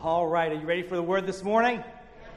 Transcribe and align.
All 0.00 0.28
right, 0.28 0.52
are 0.52 0.54
you 0.54 0.64
ready 0.64 0.84
for 0.84 0.94
the 0.94 1.02
word 1.02 1.26
this 1.26 1.42
morning? 1.42 1.82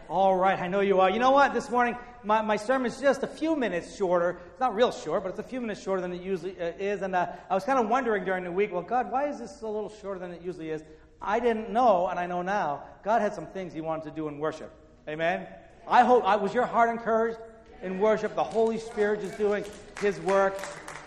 All 0.09 0.35
right, 0.35 0.59
I 0.59 0.67
know 0.67 0.79
you 0.79 0.99
are. 0.99 1.11
You 1.11 1.19
know 1.19 1.29
what? 1.29 1.53
This 1.53 1.69
morning, 1.69 1.95
my, 2.23 2.41
my 2.41 2.55
sermon 2.55 2.91
is 2.91 2.99
just 2.99 3.21
a 3.21 3.27
few 3.27 3.55
minutes 3.55 3.95
shorter. 3.95 4.39
It's 4.49 4.59
not 4.59 4.73
real 4.73 4.91
short, 4.91 5.21
but 5.21 5.29
it's 5.29 5.37
a 5.37 5.43
few 5.43 5.61
minutes 5.61 5.79
shorter 5.79 6.01
than 6.01 6.11
it 6.11 6.23
usually 6.23 6.59
uh, 6.59 6.71
is. 6.79 7.03
And 7.03 7.15
uh, 7.15 7.27
I 7.51 7.53
was 7.53 7.63
kind 7.63 7.77
of 7.77 7.87
wondering 7.87 8.25
during 8.25 8.45
the 8.45 8.51
week, 8.51 8.73
well, 8.73 8.81
God, 8.81 9.11
why 9.11 9.27
is 9.27 9.37
this 9.37 9.61
a 9.61 9.67
little 9.67 9.93
shorter 10.01 10.19
than 10.19 10.31
it 10.31 10.41
usually 10.41 10.71
is? 10.71 10.83
I 11.21 11.39
didn't 11.39 11.69
know, 11.69 12.07
and 12.07 12.19
I 12.19 12.25
know 12.25 12.41
now, 12.41 12.81
God 13.03 13.21
had 13.21 13.35
some 13.35 13.45
things 13.45 13.75
He 13.75 13.81
wanted 13.81 14.05
to 14.05 14.11
do 14.11 14.27
in 14.27 14.39
worship. 14.39 14.71
Amen? 15.07 15.45
I 15.87 16.03
hope, 16.03 16.23
I, 16.25 16.37
was 16.37 16.55
your 16.55 16.65
heart 16.65 16.89
encouraged 16.89 17.37
in 17.83 17.99
worship? 17.99 18.33
The 18.33 18.43
Holy 18.43 18.79
Spirit 18.79 19.19
is 19.19 19.35
doing 19.35 19.65
His 19.99 20.19
work. 20.21 20.59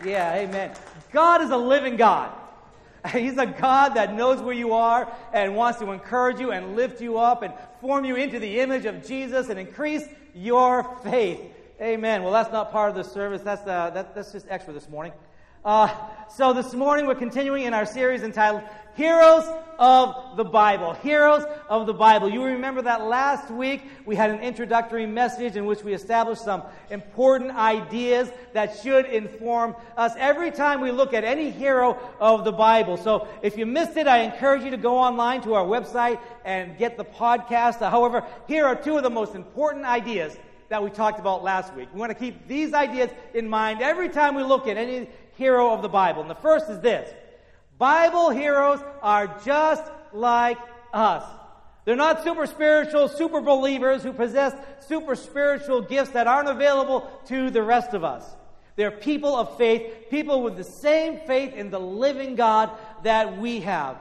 Yeah, 0.04 0.36
amen. 0.36 0.70
God 1.10 1.42
is 1.42 1.50
a 1.50 1.56
living 1.56 1.96
God. 1.96 2.32
He's 3.12 3.36
a 3.36 3.46
God 3.46 3.94
that 3.94 4.14
knows 4.14 4.40
where 4.40 4.54
you 4.54 4.72
are 4.72 5.12
and 5.32 5.54
wants 5.54 5.78
to 5.80 5.90
encourage 5.90 6.40
you 6.40 6.52
and 6.52 6.74
lift 6.74 7.00
you 7.00 7.18
up 7.18 7.42
and 7.42 7.52
form 7.80 8.04
you 8.04 8.16
into 8.16 8.38
the 8.38 8.60
image 8.60 8.86
of 8.86 9.06
Jesus 9.06 9.48
and 9.50 9.58
increase 9.58 10.04
your 10.34 10.84
faith. 11.02 11.40
Amen. 11.80 12.22
Well, 12.22 12.32
that's 12.32 12.52
not 12.52 12.72
part 12.72 12.90
of 12.90 12.96
the 12.96 13.04
service. 13.04 13.42
That's, 13.42 13.62
uh, 13.62 13.90
that, 13.90 14.14
that's 14.14 14.32
just 14.32 14.46
extra 14.48 14.72
this 14.72 14.88
morning. 14.88 15.12
Uh, 15.64 15.88
so 16.28 16.52
this 16.52 16.74
morning 16.74 17.06
we're 17.06 17.14
continuing 17.14 17.62
in 17.62 17.72
our 17.72 17.86
series 17.86 18.22
entitled 18.22 18.62
Heroes 18.96 19.48
of 19.78 20.36
the 20.36 20.44
Bible. 20.44 20.92
Heroes 20.92 21.42
of 21.70 21.86
the 21.86 21.94
Bible. 21.94 22.28
You 22.28 22.44
remember 22.44 22.82
that 22.82 23.06
last 23.06 23.50
week 23.50 23.82
we 24.04 24.14
had 24.14 24.28
an 24.28 24.40
introductory 24.40 25.06
message 25.06 25.56
in 25.56 25.64
which 25.64 25.82
we 25.82 25.94
established 25.94 26.44
some 26.44 26.64
important 26.90 27.52
ideas 27.52 28.30
that 28.52 28.78
should 28.82 29.06
inform 29.06 29.74
us 29.96 30.12
every 30.18 30.50
time 30.50 30.82
we 30.82 30.90
look 30.90 31.14
at 31.14 31.24
any 31.24 31.48
hero 31.48 31.98
of 32.20 32.44
the 32.44 32.52
Bible. 32.52 32.98
So 32.98 33.26
if 33.40 33.56
you 33.56 33.64
missed 33.64 33.96
it, 33.96 34.06
I 34.06 34.18
encourage 34.18 34.64
you 34.64 34.70
to 34.70 34.76
go 34.76 34.98
online 34.98 35.40
to 35.44 35.54
our 35.54 35.64
website 35.64 36.20
and 36.44 36.76
get 36.76 36.98
the 36.98 37.06
podcast. 37.06 37.78
However, 37.78 38.22
here 38.46 38.66
are 38.66 38.76
two 38.76 38.98
of 38.98 39.02
the 39.02 39.08
most 39.08 39.34
important 39.34 39.86
ideas 39.86 40.36
that 40.68 40.82
we 40.82 40.90
talked 40.90 41.20
about 41.20 41.42
last 41.42 41.74
week. 41.74 41.88
We 41.92 42.00
want 42.00 42.10
to 42.10 42.18
keep 42.18 42.48
these 42.48 42.74
ideas 42.74 43.10
in 43.32 43.48
mind 43.48 43.80
every 43.80 44.08
time 44.08 44.34
we 44.34 44.42
look 44.42 44.66
at 44.66 44.76
any 44.76 45.08
hero 45.36 45.72
of 45.72 45.82
the 45.82 45.88
Bible. 45.88 46.22
And 46.22 46.30
the 46.30 46.34
first 46.34 46.68
is 46.68 46.80
this 46.80 47.12
Bible 47.78 48.30
heroes 48.30 48.80
are 49.02 49.40
just 49.44 49.84
like 50.12 50.58
us. 50.92 51.24
They're 51.84 51.96
not 51.96 52.24
super 52.24 52.46
spiritual, 52.46 53.08
super 53.08 53.40
believers 53.40 54.02
who 54.02 54.12
possess 54.12 54.54
super 54.86 55.14
spiritual 55.14 55.82
gifts 55.82 56.12
that 56.12 56.26
aren't 56.26 56.48
available 56.48 57.10
to 57.26 57.50
the 57.50 57.62
rest 57.62 57.92
of 57.92 58.04
us. 58.04 58.24
They're 58.76 58.90
people 58.90 59.36
of 59.36 59.56
faith, 59.56 60.08
people 60.10 60.42
with 60.42 60.56
the 60.56 60.64
same 60.64 61.20
faith 61.26 61.54
in 61.54 61.70
the 61.70 61.78
living 61.78 62.34
God 62.36 62.70
that 63.02 63.38
we 63.38 63.60
have. 63.60 63.98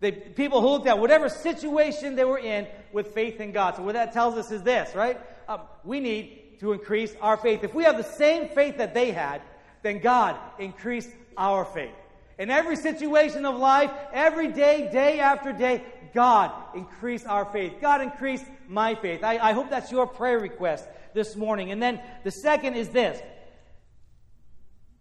They, 0.00 0.12
people 0.12 0.60
who 0.60 0.68
looked 0.68 0.86
at 0.86 0.98
whatever 0.98 1.28
situation 1.28 2.14
they 2.14 2.24
were 2.24 2.38
in 2.38 2.66
with 2.92 3.14
faith 3.14 3.40
in 3.40 3.52
God. 3.52 3.76
So, 3.76 3.82
what 3.82 3.94
that 3.94 4.12
tells 4.12 4.34
us 4.36 4.50
is 4.50 4.62
this, 4.62 4.94
right? 4.94 5.18
Um, 5.48 5.62
we 5.82 6.00
need 6.00 6.60
to 6.60 6.72
increase 6.72 7.14
our 7.20 7.36
faith. 7.36 7.64
If 7.64 7.74
we 7.74 7.84
have 7.84 7.96
the 7.96 8.04
same 8.04 8.48
faith 8.48 8.76
that 8.78 8.92
they 8.92 9.12
had, 9.12 9.40
then 9.84 9.98
God 9.98 10.36
increased 10.58 11.10
our 11.36 11.64
faith. 11.64 11.94
In 12.38 12.50
every 12.50 12.74
situation 12.74 13.44
of 13.44 13.56
life, 13.56 13.92
every 14.12 14.48
day, 14.48 14.88
day 14.90 15.20
after 15.20 15.52
day, 15.52 15.84
God 16.14 16.50
increase 16.74 17.24
our 17.26 17.44
faith. 17.44 17.74
God 17.82 18.00
increase 18.00 18.42
my 18.66 18.94
faith. 18.94 19.22
I, 19.22 19.36
I 19.36 19.52
hope 19.52 19.68
that's 19.68 19.92
your 19.92 20.06
prayer 20.06 20.38
request 20.38 20.88
this 21.12 21.36
morning. 21.36 21.70
And 21.70 21.82
then 21.82 22.00
the 22.24 22.30
second 22.30 22.74
is 22.74 22.88
this 22.88 23.20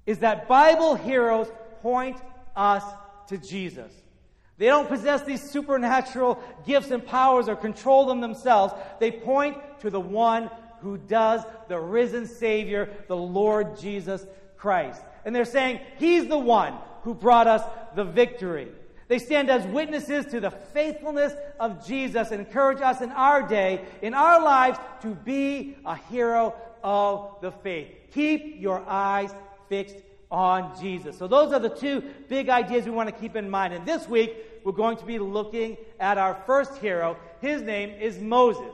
is 0.05 0.19
that 0.19 0.49
Bible 0.49 0.95
heroes 0.95 1.47
point 1.81 2.17
us 2.57 2.83
to 3.27 3.37
Jesus. 3.37 3.91
They 4.57 4.65
don't 4.65 4.89
possess 4.89 5.23
these 5.23 5.49
supernatural 5.49 6.43
gifts 6.67 6.91
and 6.91 7.03
powers 7.05 7.47
or 7.47 7.55
control 7.55 8.05
them 8.05 8.19
themselves. 8.19 8.73
They 8.99 9.11
point 9.11 9.57
to 9.79 9.89
the 9.89 10.01
one 10.01 10.51
who 10.81 10.97
does, 10.97 11.41
the 11.69 11.79
risen 11.79 12.27
Savior, 12.27 12.89
the 13.07 13.15
Lord 13.15 13.79
Jesus 13.79 14.25
Christ. 14.63 15.01
And 15.25 15.35
they're 15.35 15.43
saying, 15.43 15.81
He's 15.99 16.27
the 16.27 16.39
one 16.39 16.73
who 17.01 17.13
brought 17.13 17.47
us 17.47 17.61
the 17.95 18.05
victory. 18.05 18.69
They 19.09 19.19
stand 19.19 19.49
as 19.49 19.67
witnesses 19.67 20.25
to 20.27 20.39
the 20.39 20.51
faithfulness 20.51 21.33
of 21.59 21.85
Jesus 21.85 22.31
and 22.31 22.39
encourage 22.39 22.79
us 22.79 23.01
in 23.01 23.11
our 23.11 23.45
day, 23.45 23.81
in 24.01 24.13
our 24.13 24.41
lives, 24.41 24.79
to 25.01 25.09
be 25.09 25.75
a 25.85 25.97
hero 25.97 26.55
of 26.81 27.35
the 27.41 27.51
faith. 27.51 27.89
Keep 28.13 28.61
your 28.61 28.81
eyes 28.87 29.35
fixed 29.67 29.97
on 30.31 30.79
Jesus. 30.79 31.17
So, 31.17 31.27
those 31.27 31.51
are 31.51 31.59
the 31.59 31.67
two 31.67 32.01
big 32.29 32.47
ideas 32.47 32.85
we 32.85 32.91
want 32.91 33.09
to 33.09 33.21
keep 33.21 33.35
in 33.35 33.49
mind. 33.49 33.73
And 33.73 33.85
this 33.85 34.07
week, 34.07 34.33
we're 34.63 34.71
going 34.71 34.95
to 34.95 35.05
be 35.05 35.19
looking 35.19 35.75
at 35.99 36.17
our 36.17 36.41
first 36.45 36.77
hero. 36.77 37.17
His 37.41 37.61
name 37.61 37.89
is 37.99 38.17
Moses. 38.17 38.73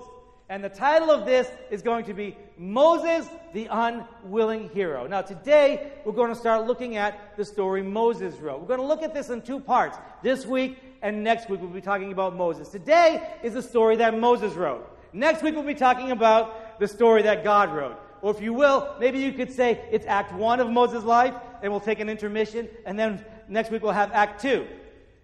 And 0.50 0.64
the 0.64 0.70
title 0.70 1.12
of 1.12 1.28
this 1.28 1.48
is 1.70 1.84
going 1.84 2.06
to 2.06 2.14
be 2.16 2.36
Moses, 2.58 3.30
the 3.54 3.68
Unwilling 3.70 4.70
Hero. 4.70 5.06
Now, 5.06 5.22
today, 5.22 5.92
we're 6.04 6.14
going 6.14 6.34
to 6.34 6.40
start 6.40 6.66
looking 6.66 6.98
at 6.98 7.38
the 7.38 7.46
story 7.46 7.84
Moses 7.84 8.34
wrote. 8.40 8.60
We're 8.60 8.68
going 8.68 8.80
to 8.80 8.86
look 8.88 9.04
at 9.04 9.14
this 9.14 9.30
in 9.30 9.44
two 9.44 9.60
parts. 9.60 9.96
This 10.24 10.48
week 10.48 10.80
and 11.04 11.24
next 11.24 11.52
week, 11.52 11.62
we'll 11.62 11.70
be 11.70 11.82
talking 11.82 12.12
about 12.12 12.36
Moses. 12.36 12.68
Today 12.70 13.30
is 13.44 13.54
the 13.54 13.62
story 13.62 13.98
that 13.98 14.18
Moses 14.18 14.56
wrote. 14.56 14.90
Next 15.14 15.44
week, 15.44 15.54
we'll 15.54 15.64
be 15.64 15.76
talking 15.76 16.10
about 16.10 16.80
the 16.80 16.88
story 16.88 17.22
that 17.22 17.44
God 17.44 17.72
wrote. 17.72 18.00
Or 18.24 18.32
if 18.32 18.42
you 18.42 18.52
will, 18.54 18.96
maybe 19.00 19.20
you 19.20 19.34
could 19.34 19.52
say 19.52 19.80
it's 19.92 20.08
Act 20.08 20.34
1 20.34 20.60
of 20.60 20.72
Moses' 20.72 21.04
life, 21.04 21.36
and 21.62 21.72
we'll 21.72 21.80
take 21.80 22.00
an 22.00 22.10
intermission, 22.10 22.68
and 22.88 22.98
then 22.98 23.24
next 23.48 23.70
week 23.70 23.84
we'll 23.84 23.92
have 23.92 24.12
Act 24.14 24.42
2. 24.42 24.66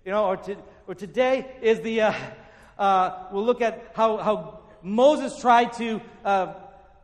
You 0.05 0.11
know, 0.11 0.25
or, 0.25 0.37
to, 0.37 0.55
or 0.87 0.93
today 0.93 1.51
is 1.63 1.81
the, 1.81 2.01
uh, 2.01 2.13
uh, 2.77 3.27
we'll 3.31 3.43
look 3.43 3.61
at 3.61 3.91
how, 3.95 4.17
how 4.17 4.59
Moses 4.85 5.39
tried 5.39 5.73
to 5.73 5.99
uh, 6.23 6.53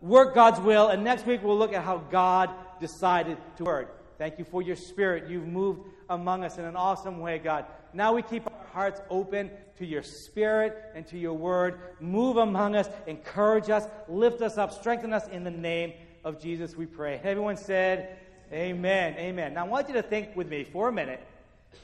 work 0.02 0.36
God's 0.36 0.60
will, 0.60 0.90
and 0.90 1.04
next 1.04 1.26
week 1.26 1.42
we'll 1.44 1.58
look 1.58 1.74
at 1.74 1.84
how 1.84 1.98
God 1.98 2.52
decided 2.80 3.38
to 3.58 3.64
work. 3.64 4.18
Thank 4.20 4.38
you 4.38 4.46
for 4.46 4.62
your 4.62 4.76
spirit. 4.76 5.28
You've 5.28 5.48
moved 5.48 5.82
among 6.08 6.44
us 6.44 6.60
in 6.60 6.66
an 6.66 6.76
awesome 6.76 7.20
way, 7.20 7.40
God. 7.40 7.66
Now 7.92 8.14
we 8.14 8.22
keep 8.22 8.46
our 8.46 8.68
hearts 8.72 9.02
open 9.10 9.50
to 9.80 9.86
your 9.88 10.04
spirit 10.04 10.78
and 10.94 11.08
to 11.08 11.18
your 11.18 11.34
word. 11.34 11.80
Move 12.00 12.38
among 12.38 12.76
us, 12.76 12.88
encourage 13.08 13.72
us, 13.72 13.88
lift 14.08 14.44
us 14.44 14.60
up, 14.60 14.72
strengthen 14.74 15.12
us 15.12 15.28
in 15.30 15.44
the 15.44 15.50
name 15.50 15.94
of 16.24 16.40
Jesus, 16.40 16.76
we 16.76 16.86
pray. 16.86 17.20
Everyone 17.24 17.58
said, 17.58 18.16
Amen. 18.54 19.16
Amen. 19.18 19.56
Now 19.56 19.66
I 19.66 19.68
want 19.68 19.88
you 19.88 19.96
to 19.96 20.04
think 20.04 20.36
with 20.36 20.48
me 20.48 20.66
for 20.66 20.90
a 20.90 20.92
minute. 20.92 21.26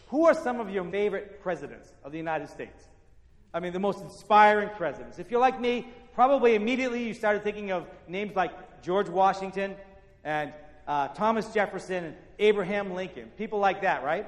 Who 0.09 0.28
are 0.28 0.36
some 0.36 0.59
of 0.59 0.69
your 0.69 0.86
favorite 0.86 1.41
presidents 1.41 1.91
of 2.03 2.12
the 2.12 2.19
United 2.19 2.50
States? 2.50 2.88
I 3.53 3.59
mean, 3.59 3.74
the 3.74 3.80
most 3.80 4.02
inspiring 4.02 4.69
presidents. 4.75 5.19
If 5.19 5.31
you're 5.31 5.40
like 5.40 5.59
me, 5.59 5.88
probably 6.13 6.56
immediately 6.56 7.03
you 7.03 7.13
started 7.13 7.44
thinking 7.44 7.72
of 7.72 7.85
names 8.08 8.35
like 8.35 8.81
George 8.81 9.09
Washington 9.09 9.75
and 10.24 10.53
uh, 10.88 11.09
Thomas 11.09 11.47
Jefferson 11.53 12.06
and 12.06 12.16
Abraham 12.40 12.94
Lincoln, 12.94 13.31
people 13.38 13.59
like 13.59 13.81
that, 13.81 14.03
right? 14.03 14.28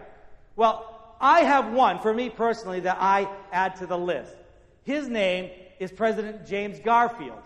Well, 0.56 1.16
I 1.22 1.42
have 1.42 1.72
one 1.74 2.00
for 2.00 2.14
me 2.14 2.30
personally 2.30 2.80
that 2.82 2.98
I 3.00 3.28
add 3.52 3.76
to 3.78 3.86
the 3.86 3.98
list. 3.98 4.36
His 4.84 5.08
name 5.08 5.52
is 5.80 5.92
President 5.92 6.46
James 6.46 6.80
Garfield. 6.80 7.42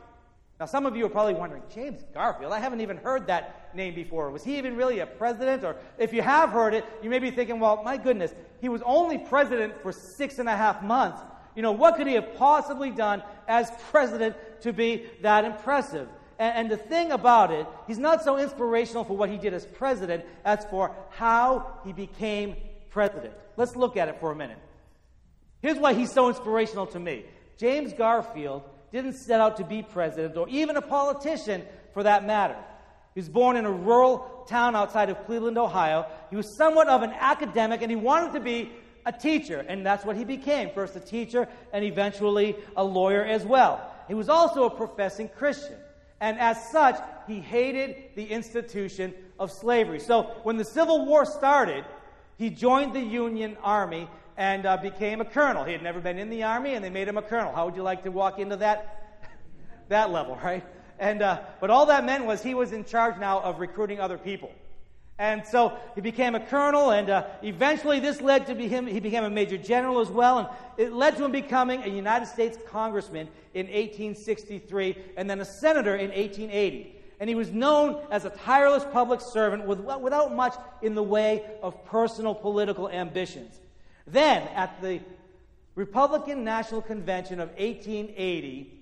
Now, 0.59 0.67
some 0.67 0.85
of 0.85 0.95
you 0.95 1.05
are 1.05 1.09
probably 1.09 1.33
wondering, 1.33 1.63
James 1.73 2.03
Garfield? 2.13 2.53
I 2.53 2.59
haven't 2.59 2.81
even 2.81 2.97
heard 2.97 3.27
that 3.27 3.75
name 3.75 3.95
before. 3.95 4.29
Was 4.29 4.43
he 4.43 4.57
even 4.57 4.77
really 4.77 4.99
a 4.99 5.05
president? 5.05 5.63
Or 5.63 5.75
if 5.97 6.13
you 6.13 6.21
have 6.21 6.51
heard 6.51 6.73
it, 6.73 6.85
you 7.01 7.09
may 7.09 7.19
be 7.19 7.31
thinking, 7.31 7.59
well, 7.59 7.81
my 7.83 7.97
goodness, 7.97 8.33
he 8.61 8.69
was 8.69 8.81
only 8.83 9.17
president 9.17 9.81
for 9.81 9.91
six 9.91 10.39
and 10.39 10.47
a 10.47 10.55
half 10.55 10.81
months. 10.83 11.21
You 11.55 11.61
know, 11.61 11.71
what 11.71 11.95
could 11.95 12.07
he 12.07 12.13
have 12.13 12.35
possibly 12.35 12.91
done 12.91 13.23
as 13.47 13.69
president 13.91 14.35
to 14.61 14.73
be 14.73 15.05
that 15.21 15.45
impressive? 15.45 16.07
And, 16.39 16.57
and, 16.57 16.71
the 16.71 16.77
thing 16.77 17.11
about 17.11 17.51
it, 17.51 17.67
he's 17.85 17.99
not 17.99 18.23
so 18.23 18.37
inspirational 18.37 19.03
for 19.03 19.15
what 19.15 19.29
he 19.29 19.37
did 19.37 19.53
as 19.53 19.65
president 19.65 20.25
as 20.43 20.65
for 20.65 20.95
how 21.11 21.79
he 21.85 21.93
became 21.93 22.55
president. 22.89 23.33
Let's 23.55 23.75
look 23.75 23.97
at 23.97 24.07
it 24.07 24.19
for 24.19 24.31
a 24.31 24.35
minute. 24.35 24.57
Here's 25.61 25.77
why 25.77 25.93
he's 25.93 26.11
so 26.11 26.27
inspirational 26.29 26.87
to 26.87 26.99
me 26.99 27.25
James 27.57 27.93
Garfield 27.93 28.63
didn't 28.91 29.13
set 29.13 29.39
out 29.39 29.57
to 29.57 29.63
be 29.63 29.81
president 29.81 30.37
or 30.37 30.47
even 30.49 30.75
a 30.75 30.81
politician 30.81 31.63
for 31.93 32.03
that 32.03 32.25
matter. 32.25 32.57
He 33.13 33.19
was 33.19 33.29
born 33.29 33.57
in 33.57 33.65
a 33.65 33.71
rural 33.71 34.45
town 34.47 34.75
outside 34.75 35.09
of 35.09 35.23
Cleveland, 35.25 35.57
Ohio. 35.57 36.07
He 36.29 36.35
was 36.35 36.57
somewhat 36.57 36.87
of 36.87 37.03
an 37.03 37.11
academic 37.11 37.81
and 37.81 37.91
he 37.91 37.95
wanted 37.95 38.33
to 38.33 38.39
be 38.39 38.71
a 39.05 39.11
teacher, 39.11 39.65
and 39.67 39.85
that's 39.85 40.05
what 40.05 40.15
he 40.15 40.23
became 40.23 40.69
first 40.71 40.95
a 40.95 40.99
teacher 40.99 41.47
and 41.71 41.83
eventually 41.83 42.55
a 42.75 42.83
lawyer 42.83 43.23
as 43.23 43.45
well. 43.45 43.93
He 44.07 44.13
was 44.13 44.29
also 44.29 44.65
a 44.65 44.69
professing 44.69 45.29
Christian, 45.29 45.77
and 46.19 46.39
as 46.39 46.71
such, 46.71 46.97
he 47.27 47.39
hated 47.39 47.95
the 48.15 48.25
institution 48.25 49.13
of 49.39 49.51
slavery. 49.51 49.99
So 49.99 50.23
when 50.43 50.57
the 50.57 50.65
Civil 50.65 51.05
War 51.05 51.25
started, 51.25 51.85
he 52.37 52.49
joined 52.49 52.93
the 52.93 53.01
Union 53.01 53.57
Army 53.61 54.07
and 54.37 54.65
uh, 54.65 54.77
became 54.77 55.21
a 55.21 55.25
colonel. 55.25 55.63
He 55.63 55.71
had 55.71 55.83
never 55.83 55.99
been 55.99 56.17
in 56.17 56.29
the 56.29 56.43
army, 56.43 56.73
and 56.73 56.83
they 56.83 56.89
made 56.89 57.07
him 57.07 57.17
a 57.17 57.21
colonel. 57.21 57.53
How 57.53 57.65
would 57.65 57.75
you 57.75 57.83
like 57.83 58.03
to 58.03 58.11
walk 58.11 58.39
into 58.39 58.57
that, 58.57 59.21
that 59.89 60.11
level, 60.11 60.35
right? 60.43 60.63
And, 60.99 61.21
uh, 61.21 61.41
but 61.59 61.69
all 61.69 61.87
that 61.87 62.05
meant 62.05 62.25
was 62.25 62.41
he 62.41 62.53
was 62.53 62.71
in 62.71 62.85
charge 62.85 63.17
now 63.19 63.41
of 63.41 63.59
recruiting 63.59 63.99
other 63.99 64.17
people. 64.17 64.51
And 65.19 65.45
so 65.45 65.77
he 65.93 66.01
became 66.01 66.33
a 66.33 66.39
colonel, 66.39 66.89
and 66.89 67.09
uh, 67.09 67.27
eventually 67.43 67.99
this 67.99 68.19
led 68.19 68.47
to 68.47 68.55
him, 68.55 68.87
he 68.87 68.99
became 68.99 69.23
a 69.23 69.29
major 69.29 69.57
general 69.57 69.99
as 69.99 70.09
well, 70.09 70.39
and 70.39 70.47
it 70.77 70.91
led 70.91 71.17
to 71.17 71.25
him 71.25 71.31
becoming 71.31 71.83
a 71.83 71.87
United 71.87 72.25
States 72.25 72.57
congressman 72.67 73.27
in 73.53 73.67
1863 73.67 74.97
and 75.15 75.29
then 75.29 75.39
a 75.39 75.45
senator 75.45 75.95
in 75.95 76.09
1880. 76.09 76.99
And 77.19 77.29
he 77.29 77.35
was 77.35 77.51
known 77.51 78.01
as 78.09 78.25
a 78.25 78.31
tireless 78.31 78.83
public 78.91 79.21
servant 79.21 79.65
with, 79.65 79.79
without 79.79 80.35
much 80.35 80.55
in 80.81 80.95
the 80.95 81.03
way 81.03 81.43
of 81.61 81.85
personal 81.85 82.33
political 82.33 82.89
ambitions. 82.89 83.59
Then, 84.07 84.47
at 84.55 84.81
the 84.81 84.99
Republican 85.75 86.43
National 86.43 86.81
Convention 86.81 87.39
of 87.39 87.49
1880, 87.49 88.72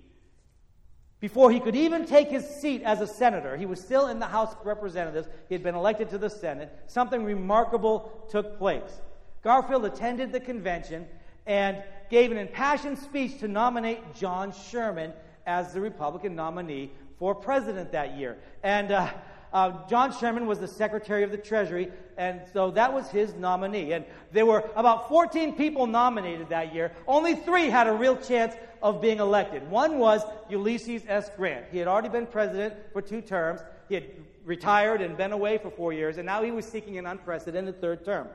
before 1.22 1.52
he 1.52 1.60
could 1.60 1.76
even 1.76 2.06
take 2.06 2.30
his 2.30 2.44
seat 2.46 2.82
as 2.82 3.00
a 3.00 3.06
senator, 3.08 3.56
he 3.56 3.68
was 3.68 3.80
still 3.80 4.08
in 4.08 4.20
the 4.20 4.26
House 4.26 4.54
of 4.54 4.66
Representatives. 4.66 5.28
He 5.48 5.56
had 5.56 5.64
been 5.64 5.76
elected 5.76 6.10
to 6.10 6.18
the 6.18 6.30
Senate. 6.30 6.76
Something 6.88 7.24
remarkable 7.24 8.26
took 8.30 8.58
place. 8.58 9.02
Garfield 9.44 9.86
attended 9.86 10.32
the 10.32 10.40
convention 10.40 11.08
and 11.46 11.84
gave 12.10 12.32
an 12.32 12.38
impassioned 12.38 12.98
speech 12.98 13.40
to 13.40 13.48
nominate 13.48 14.16
John 14.16 14.52
Sherman 14.52 15.14
as 15.46 15.74
the 15.74 15.82
Republican 15.82 16.36
nominee 16.36 16.92
for 17.20 17.36
president 17.36 17.92
that 17.92 18.18
year. 18.18 18.38
And 18.64 18.92
uh, 18.92 19.12
uh, 19.54 19.88
John 19.90 20.18
Sherman 20.18 20.46
was 20.46 20.60
the 20.60 20.68
Secretary 20.68 21.24
of 21.24 21.32
the 21.32 21.38
Treasury, 21.38 21.92
and 22.18 22.42
so 22.54 22.72
that 22.72 22.94
was 22.94 23.10
his 23.10 23.34
nominee. 23.34 23.92
And 23.92 24.06
there 24.32 24.46
were 24.46 24.70
about 24.76 25.10
14 25.10 25.56
people 25.56 25.88
nominated 25.88 26.50
that 26.50 26.74
year. 26.74 26.92
Only 27.08 27.36
three 27.36 27.70
had 27.70 27.88
a 27.88 27.94
real 27.94 28.16
chance 28.16 28.56
of 28.82 29.02
being 29.02 29.20
elected. 29.20 29.70
One 29.70 30.00
was 30.00 30.22
Ulysses 30.50 31.04
S. 31.08 31.30
Grant. 31.36 31.66
He 31.72 31.78
had 31.78 31.88
already 31.88 32.10
been 32.10 32.28
president 32.28 32.76
for 32.94 33.02
two 33.02 33.22
terms. 33.22 33.62
He 33.90 33.96
had 33.96 34.06
retired 34.46 35.02
and 35.02 35.18
been 35.18 35.34
away 35.34 35.58
for 35.58 35.70
four 35.70 35.92
years, 35.92 36.18
and 36.18 36.26
now 36.26 36.44
he 36.44 36.52
was 36.52 36.66
seeking 36.66 36.98
an 36.98 37.06
unprecedented 37.06 37.82
third 37.82 38.06
term. 38.06 38.28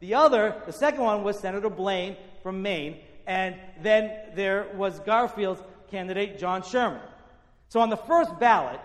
The 0.00 0.14
other, 0.14 0.60
the 0.66 0.72
second 0.72 1.02
one, 1.02 1.22
was 1.22 1.38
Senator 1.38 1.70
Blaine 1.70 2.16
from 2.42 2.62
Maine, 2.62 2.98
and 3.26 3.54
then 3.80 4.10
there 4.34 4.66
was 4.74 4.98
Garfield's 5.00 5.62
candidate, 5.90 6.38
John 6.38 6.62
Sherman. 6.62 7.00
So 7.68 7.80
on 7.80 7.90
the 7.90 7.96
first 7.96 8.38
ballot, 8.38 8.80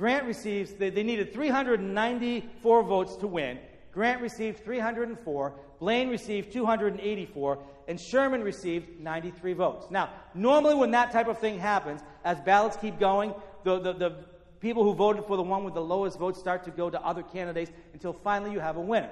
Grant 0.00 0.24
receives, 0.24 0.72
they, 0.72 0.88
they 0.88 1.02
needed 1.02 1.34
394 1.34 2.82
votes 2.84 3.16
to 3.16 3.26
win. 3.26 3.58
Grant 3.92 4.22
received 4.22 4.64
304, 4.64 5.52
Blaine 5.78 6.08
received 6.08 6.54
284, 6.54 7.58
and 7.86 8.00
Sherman 8.00 8.42
received 8.42 8.98
93 8.98 9.52
votes. 9.52 9.88
Now, 9.90 10.08
normally 10.34 10.74
when 10.74 10.92
that 10.92 11.12
type 11.12 11.28
of 11.28 11.38
thing 11.38 11.58
happens, 11.58 12.00
as 12.24 12.40
ballots 12.40 12.78
keep 12.78 12.98
going, 12.98 13.34
the, 13.62 13.78
the, 13.78 13.92
the 13.92 14.16
people 14.58 14.84
who 14.84 14.94
voted 14.94 15.26
for 15.26 15.36
the 15.36 15.42
one 15.42 15.64
with 15.64 15.74
the 15.74 15.82
lowest 15.82 16.18
votes 16.18 16.40
start 16.40 16.64
to 16.64 16.70
go 16.70 16.88
to 16.88 16.98
other 17.02 17.22
candidates 17.22 17.70
until 17.92 18.14
finally 18.14 18.52
you 18.52 18.60
have 18.60 18.78
a 18.78 18.80
winner. 18.80 19.10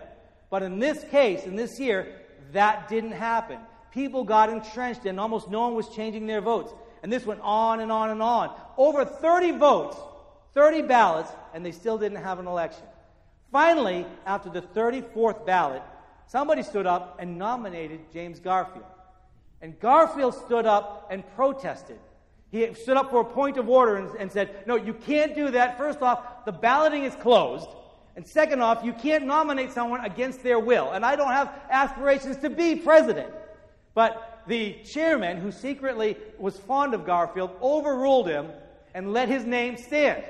But 0.48 0.62
in 0.62 0.78
this 0.78 1.04
case, 1.10 1.44
in 1.44 1.54
this 1.54 1.78
year, 1.78 2.22
that 2.52 2.88
didn't 2.88 3.12
happen. 3.12 3.58
People 3.92 4.24
got 4.24 4.48
entrenched 4.48 5.04
and 5.04 5.20
almost 5.20 5.50
no 5.50 5.60
one 5.60 5.74
was 5.74 5.90
changing 5.90 6.26
their 6.26 6.40
votes. 6.40 6.72
And 7.02 7.12
this 7.12 7.26
went 7.26 7.40
on 7.42 7.80
and 7.80 7.92
on 7.92 8.08
and 8.08 8.22
on. 8.22 8.58
Over 8.78 9.04
30 9.04 9.52
votes 9.52 9.98
30 10.58 10.82
ballots, 10.82 11.30
and 11.54 11.64
they 11.64 11.70
still 11.70 11.96
didn't 11.96 12.20
have 12.20 12.40
an 12.40 12.48
election. 12.48 12.82
Finally, 13.52 14.04
after 14.26 14.50
the 14.50 14.60
34th 14.60 15.46
ballot, 15.46 15.84
somebody 16.26 16.64
stood 16.64 16.84
up 16.84 17.16
and 17.20 17.38
nominated 17.38 18.00
James 18.12 18.40
Garfield. 18.40 18.84
And 19.62 19.78
Garfield 19.78 20.34
stood 20.34 20.66
up 20.66 21.06
and 21.12 21.22
protested. 21.36 22.00
He 22.50 22.74
stood 22.74 22.96
up 22.96 23.08
for 23.08 23.20
a 23.20 23.24
point 23.24 23.56
of 23.56 23.68
order 23.68 23.98
and, 23.98 24.10
and, 24.18 24.32
said, 24.32 24.66
No, 24.66 24.74
you 24.74 24.94
can't 24.94 25.32
do 25.32 25.52
that. 25.52 25.78
First 25.78 26.02
off, 26.02 26.44
the 26.44 26.50
balloting 26.50 27.04
is 27.04 27.14
closed. 27.14 27.68
And 28.16 28.26
second 28.26 28.60
off, 28.60 28.82
you 28.82 28.92
can't 28.92 29.26
nominate 29.26 29.70
someone 29.70 30.04
against 30.04 30.42
their 30.42 30.58
will. 30.58 30.90
And 30.90 31.06
I 31.06 31.14
don't 31.14 31.30
have 31.30 31.52
aspirations 31.70 32.36
to 32.38 32.50
be 32.50 32.74
president. 32.74 33.32
But 33.94 34.42
the 34.48 34.72
chairman, 34.82 35.36
who 35.36 35.52
secretly 35.52 36.16
was 36.36 36.58
fond 36.58 36.94
of 36.94 37.06
Garfield, 37.06 37.52
overruled 37.62 38.26
him 38.26 38.48
and 38.92 39.12
let 39.12 39.28
his 39.28 39.44
name 39.44 39.76
stand. 39.76 40.24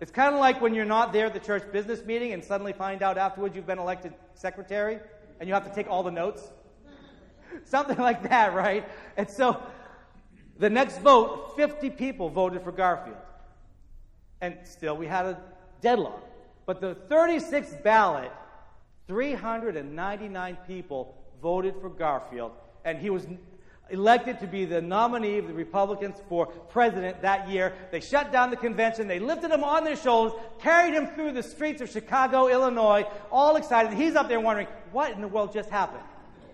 It's 0.00 0.10
kind 0.10 0.34
of 0.34 0.40
like 0.40 0.60
when 0.60 0.74
you're 0.74 0.84
not 0.84 1.12
there 1.12 1.26
at 1.26 1.32
the 1.32 1.40
church 1.40 1.70
business 1.72 2.04
meeting 2.04 2.32
and 2.32 2.44
suddenly 2.44 2.74
find 2.74 3.02
out 3.02 3.16
afterwards 3.16 3.56
you've 3.56 3.66
been 3.66 3.78
elected 3.78 4.12
secretary 4.34 4.98
and 5.40 5.48
you 5.48 5.54
have 5.54 5.66
to 5.66 5.74
take 5.74 5.88
all 5.88 6.02
the 6.02 6.10
notes. 6.10 6.42
Something 7.64 7.96
like 7.96 8.28
that, 8.28 8.52
right? 8.52 8.86
And 9.16 9.28
so 9.28 9.62
the 10.58 10.68
next 10.68 10.98
vote, 10.98 11.56
50 11.56 11.90
people 11.90 12.28
voted 12.28 12.62
for 12.62 12.72
Garfield. 12.72 13.16
And 14.42 14.58
still 14.64 14.96
we 14.96 15.06
had 15.06 15.26
a 15.26 15.40
deadlock. 15.80 16.22
But 16.66 16.80
the 16.80 16.94
36th 17.08 17.82
ballot, 17.82 18.32
399 19.06 20.58
people 20.66 21.16
voted 21.40 21.74
for 21.80 21.88
Garfield. 21.88 22.52
And 22.84 22.98
he 22.98 23.08
was 23.08 23.26
elected 23.90 24.40
to 24.40 24.46
be 24.46 24.64
the 24.64 24.80
nominee 24.80 25.38
of 25.38 25.46
the 25.46 25.54
Republicans 25.54 26.16
for 26.28 26.46
president 26.46 27.22
that 27.22 27.48
year. 27.48 27.72
They 27.92 28.00
shut 28.00 28.32
down 28.32 28.50
the 28.50 28.56
convention. 28.56 29.06
They 29.06 29.20
lifted 29.20 29.50
him 29.50 29.62
on 29.62 29.84
their 29.84 29.96
shoulders, 29.96 30.38
carried 30.58 30.94
him 30.94 31.06
through 31.08 31.32
the 31.32 31.42
streets 31.42 31.80
of 31.80 31.90
Chicago, 31.90 32.48
Illinois, 32.48 33.06
all 33.30 33.56
excited. 33.56 33.92
He's 33.92 34.16
up 34.16 34.28
there 34.28 34.40
wondering, 34.40 34.68
what 34.92 35.12
in 35.12 35.20
the 35.20 35.28
world 35.28 35.52
just 35.52 35.70
happened? 35.70 36.02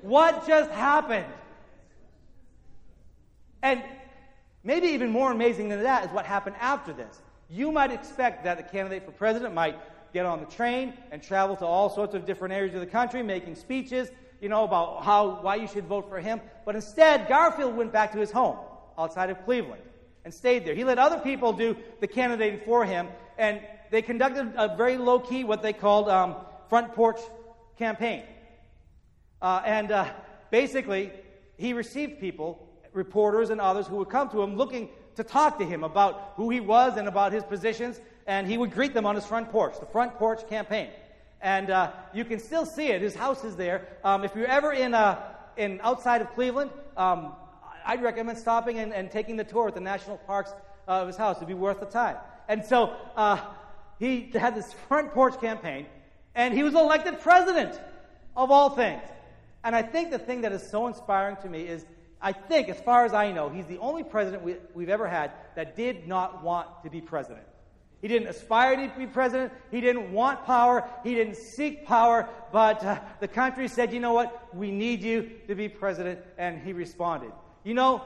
What 0.02 0.46
just 0.46 0.70
happened? 0.70 1.26
And 3.62 3.82
maybe 4.64 4.88
even 4.88 5.11
more 5.11 5.32
amazing 5.32 5.69
than 5.69 5.82
that 5.85 6.05
is 6.05 6.11
what 6.11 6.26
happened 6.26 6.56
after 6.61 6.93
this. 6.93 7.23
You 7.49 7.70
might 7.70 7.93
expect 7.93 8.44
that 8.44 8.56
the 8.56 8.62
candidate 8.62 9.05
for 9.05 9.12
president 9.12 9.55
might 9.55 9.76
get 10.12 10.26
on 10.26 10.40
the 10.40 10.46
train 10.46 10.93
and 11.11 11.23
travel 11.23 11.56
to 11.56 11.64
all 11.64 11.88
sorts 11.88 12.14
of 12.14 12.26
different 12.26 12.52
areas 12.52 12.75
of 12.75 12.81
the 12.81 12.87
country 12.87 13.23
making 13.23 13.55
speeches 13.55 14.11
you 14.43 14.49
know, 14.49 14.65
about 14.65 15.05
how, 15.05 15.39
why 15.41 15.55
you 15.55 15.69
should 15.69 15.87
vote 15.87 16.09
for 16.09 16.21
him. 16.21 16.41
But 16.67 16.75
instead, 16.75 17.29
Garfield 17.29 17.77
went 17.77 17.93
back 17.93 18.11
to 18.12 18.19
his 18.19 18.33
home 18.33 18.59
outside 18.99 19.31
of 19.31 19.43
Cleveland 19.44 19.83
and 20.25 20.35
stayed 20.35 20.67
there. 20.67 20.75
He 20.75 20.83
let 20.83 20.99
other 20.99 21.21
people 21.21 21.53
do 21.53 21.77
the 22.00 22.09
candidating 22.09 22.61
for 22.65 22.85
him, 22.85 23.06
and 23.39 23.61
they 23.93 24.03
conducted 24.03 24.53
a 24.56 24.77
very 24.77 24.99
low 24.99 25.21
key, 25.21 25.44
what 25.44 25.62
they 25.62 25.73
called 25.73 26.09
um, 26.09 26.35
front 26.69 26.93
porch 26.93 27.21
campaign. 27.79 28.25
Uh, 29.41 29.62
and 29.65 29.93
uh, 29.93 30.11
basically, 30.50 31.12
he 31.56 31.73
received 31.73 32.19
people, 32.19 32.69
reporters 32.93 33.50
and 33.50 33.61
others, 33.61 33.87
who 33.87 33.97
would 33.97 34.11
come 34.11 34.29
to 34.31 34.43
him 34.43 34.56
looking 34.56 34.88
to 35.15 35.23
talk 35.23 35.59
to 35.61 35.65
him 35.65 35.85
about 35.85 36.33
who 36.35 36.50
he 36.50 36.59
was 36.59 36.97
and 36.97 37.06
about 37.06 37.33
his 37.33 37.45
positions, 37.45 38.00
and 38.27 38.49
he 38.49 38.59
would 38.59 38.73
greet 38.73 38.93
them 38.93 39.06
on 39.06 39.15
his 39.15 39.25
front 39.25 39.53
porch, 39.53 39.79
the 39.79 39.87
front 39.87 40.19
porch 40.19 40.49
campaign 40.49 40.91
and 41.43 41.71
uh, 41.71 41.93
you 42.15 42.25
can 42.25 42.39
still 42.39 42.65
see 42.65 42.87
it. 42.87 43.03
His 43.03 43.15
house 43.15 43.44
is 43.44 43.56
there. 43.56 43.87
Um, 44.05 44.25
if 44.25 44.35
you're 44.35 44.47
ever 44.47 44.73
in, 44.73 44.94
uh, 44.94 45.21
in 45.56 45.81
outside 45.83 46.23
of 46.23 46.33
Cleveland, 46.33 46.71
um, 46.97 47.33
I'd 47.85 48.03
recommend 48.03 48.39
stopping 48.39 48.79
and, 48.79 48.93
and, 48.94 49.11
taking 49.11 49.37
the 49.37 49.45
tour 49.45 49.69
at 49.69 49.75
the 49.75 49.81
national 49.81 50.19
parks 50.19 50.52
uh, 50.87 51.02
of 51.02 51.09
his 51.09 51.16
house. 51.16 51.37
It'd 51.37 51.49
be 51.49 51.55
worth 51.55 51.81
the 51.81 51.87
time. 51.87 52.16
And 52.49 52.64
so 52.64 52.95
uh, 53.16 53.40
he 53.99 54.31
had 54.33 54.55
this 54.55 54.73
front 54.88 55.12
porch 55.12 55.40
campaign, 55.40 55.87
and 56.35 56.55
he 56.55 56.62
was 56.62 56.75
elected 56.75 57.21
president 57.21 57.78
of 58.37 58.50
all 58.52 58.71
things. 58.71 59.02
And 59.64 59.75
I 59.75 59.83
think 59.83 60.11
the 60.11 60.19
thing 60.19 60.43
that 60.43 60.52
is 60.52 60.62
so 60.62 60.87
inspiring 60.87 61.37
to 61.43 61.49
me 61.49 61.62
is 61.62 61.85
I 62.21 62.33
think, 62.33 62.69
as 62.69 62.81
far 62.81 63.05
as 63.05 63.12
I 63.12 63.33
know, 63.33 63.49
he's 63.49 63.66
the 63.66 63.78
only 63.78 64.05
president 64.05 64.45
we, 64.45 64.57
we've 64.75 64.88
ever 64.88 65.09
had 65.09 65.33
that 65.57 65.76
did 65.76 66.07
not 66.07 66.45
want 66.45 66.69
to 66.85 66.90
be 66.90 67.00
president. 67.00 67.45
He 68.02 68.09
didn't 68.09 68.28
aspire 68.28 68.75
to 68.76 68.99
be 68.99 69.06
president. 69.06 69.52
He 69.71 69.80
didn't 69.80 70.12
want 70.12 70.44
power. 70.44 70.90
He 71.04 71.14
didn't 71.14 71.37
seek 71.37 71.87
power. 71.87 72.28
But 72.52 72.85
uh, 72.85 72.99
the 73.21 73.28
country 73.28 73.68
said, 73.68 73.92
you 73.92 74.00
know 74.00 74.12
what? 74.12 74.54
We 74.54 74.73
need 74.73 75.02
you 75.02 75.30
to 75.47 75.54
be 75.54 75.68
president. 75.68 76.18
And 76.37 76.61
he 76.61 76.73
responded. 76.73 77.30
You 77.62 77.75
know, 77.75 78.02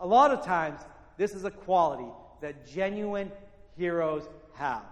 a 0.00 0.06
lot 0.06 0.32
of 0.32 0.44
times, 0.44 0.80
this 1.16 1.34
is 1.34 1.44
a 1.44 1.52
quality 1.52 2.10
that 2.40 2.66
genuine 2.66 3.30
heroes 3.78 4.28
have. 4.54 4.82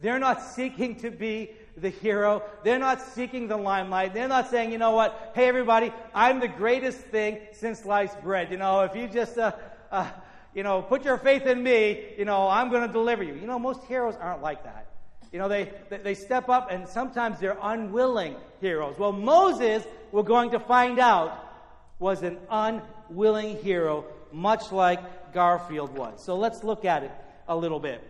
They're 0.00 0.18
not 0.18 0.42
seeking 0.42 0.96
to 0.96 1.10
be 1.10 1.52
the 1.76 1.90
hero. 1.90 2.42
They're 2.64 2.78
not 2.80 3.00
seeking 3.00 3.46
the 3.46 3.56
limelight. 3.56 4.12
They're 4.12 4.28
not 4.28 4.50
saying, 4.50 4.72
you 4.72 4.78
know 4.78 4.90
what? 4.92 5.32
Hey, 5.34 5.46
everybody, 5.46 5.92
I'm 6.12 6.40
the 6.40 6.48
greatest 6.48 6.98
thing 6.98 7.38
since 7.52 7.80
sliced 7.80 8.20
bread. 8.22 8.50
You 8.50 8.56
know, 8.56 8.80
if 8.80 8.96
you 8.96 9.06
just, 9.06 9.38
uh, 9.38 9.52
uh, 9.92 10.10
you 10.54 10.62
know, 10.62 10.82
put 10.82 11.04
your 11.04 11.16
faith 11.18 11.46
in 11.46 11.62
me, 11.62 12.14
you 12.18 12.24
know, 12.24 12.48
I'm 12.48 12.70
going 12.70 12.86
to 12.86 12.92
deliver 12.92 13.22
you. 13.22 13.34
You 13.34 13.46
know, 13.46 13.58
most 13.58 13.84
heroes 13.84 14.14
aren't 14.20 14.42
like 14.42 14.64
that. 14.64 14.86
You 15.32 15.38
know, 15.38 15.48
they, 15.48 15.72
they 15.90 16.14
step 16.14 16.48
up 16.48 16.72
and 16.72 16.88
sometimes 16.88 17.38
they're 17.38 17.58
unwilling 17.62 18.34
heroes. 18.60 18.98
Well, 18.98 19.12
Moses, 19.12 19.84
we're 20.10 20.24
going 20.24 20.50
to 20.50 20.58
find 20.58 20.98
out, 20.98 21.46
was 22.00 22.22
an 22.22 22.38
unwilling 22.50 23.58
hero, 23.58 24.06
much 24.32 24.72
like 24.72 25.32
Garfield 25.32 25.96
was. 25.96 26.24
So 26.24 26.36
let's 26.36 26.64
look 26.64 26.84
at 26.84 27.04
it 27.04 27.12
a 27.46 27.56
little 27.56 27.78
bit. 27.78 28.02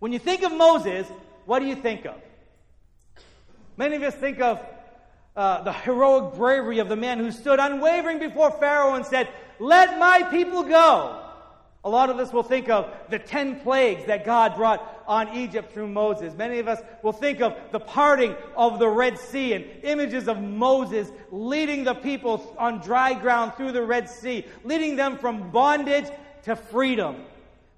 When 0.00 0.12
you 0.12 0.18
think 0.18 0.42
of 0.42 0.52
Moses, 0.52 1.06
what 1.46 1.60
do 1.60 1.66
you 1.66 1.76
think 1.76 2.04
of? 2.04 2.16
Many 3.78 3.96
of 3.96 4.02
us 4.02 4.14
think 4.14 4.40
of 4.40 4.64
uh, 5.34 5.62
the 5.62 5.72
heroic 5.72 6.34
bravery 6.34 6.78
of 6.78 6.88
the 6.88 6.96
man 6.96 7.18
who 7.18 7.30
stood 7.30 7.58
unwavering 7.58 8.18
before 8.18 8.50
Pharaoh 8.50 8.94
and 8.94 9.06
said, 9.06 9.28
Let 9.58 9.98
my 9.98 10.24
people 10.24 10.62
go. 10.62 11.25
A 11.86 11.88
lot 11.88 12.10
of 12.10 12.18
us 12.18 12.32
will 12.32 12.42
think 12.42 12.68
of 12.68 12.92
the 13.10 13.18
ten 13.20 13.60
plagues 13.60 14.06
that 14.06 14.24
God 14.24 14.56
brought 14.56 15.04
on 15.06 15.36
Egypt 15.36 15.72
through 15.72 15.86
Moses. 15.86 16.34
Many 16.34 16.58
of 16.58 16.66
us 16.66 16.80
will 17.04 17.12
think 17.12 17.40
of 17.40 17.56
the 17.70 17.78
parting 17.78 18.34
of 18.56 18.80
the 18.80 18.88
Red 18.88 19.20
Sea 19.20 19.52
and 19.52 19.64
images 19.84 20.26
of 20.26 20.42
Moses 20.42 21.12
leading 21.30 21.84
the 21.84 21.94
people 21.94 22.56
on 22.58 22.80
dry 22.80 23.14
ground 23.14 23.54
through 23.54 23.70
the 23.70 23.84
Red 23.84 24.10
Sea, 24.10 24.44
leading 24.64 24.96
them 24.96 25.16
from 25.16 25.52
bondage 25.52 26.06
to 26.42 26.56
freedom. 26.56 27.22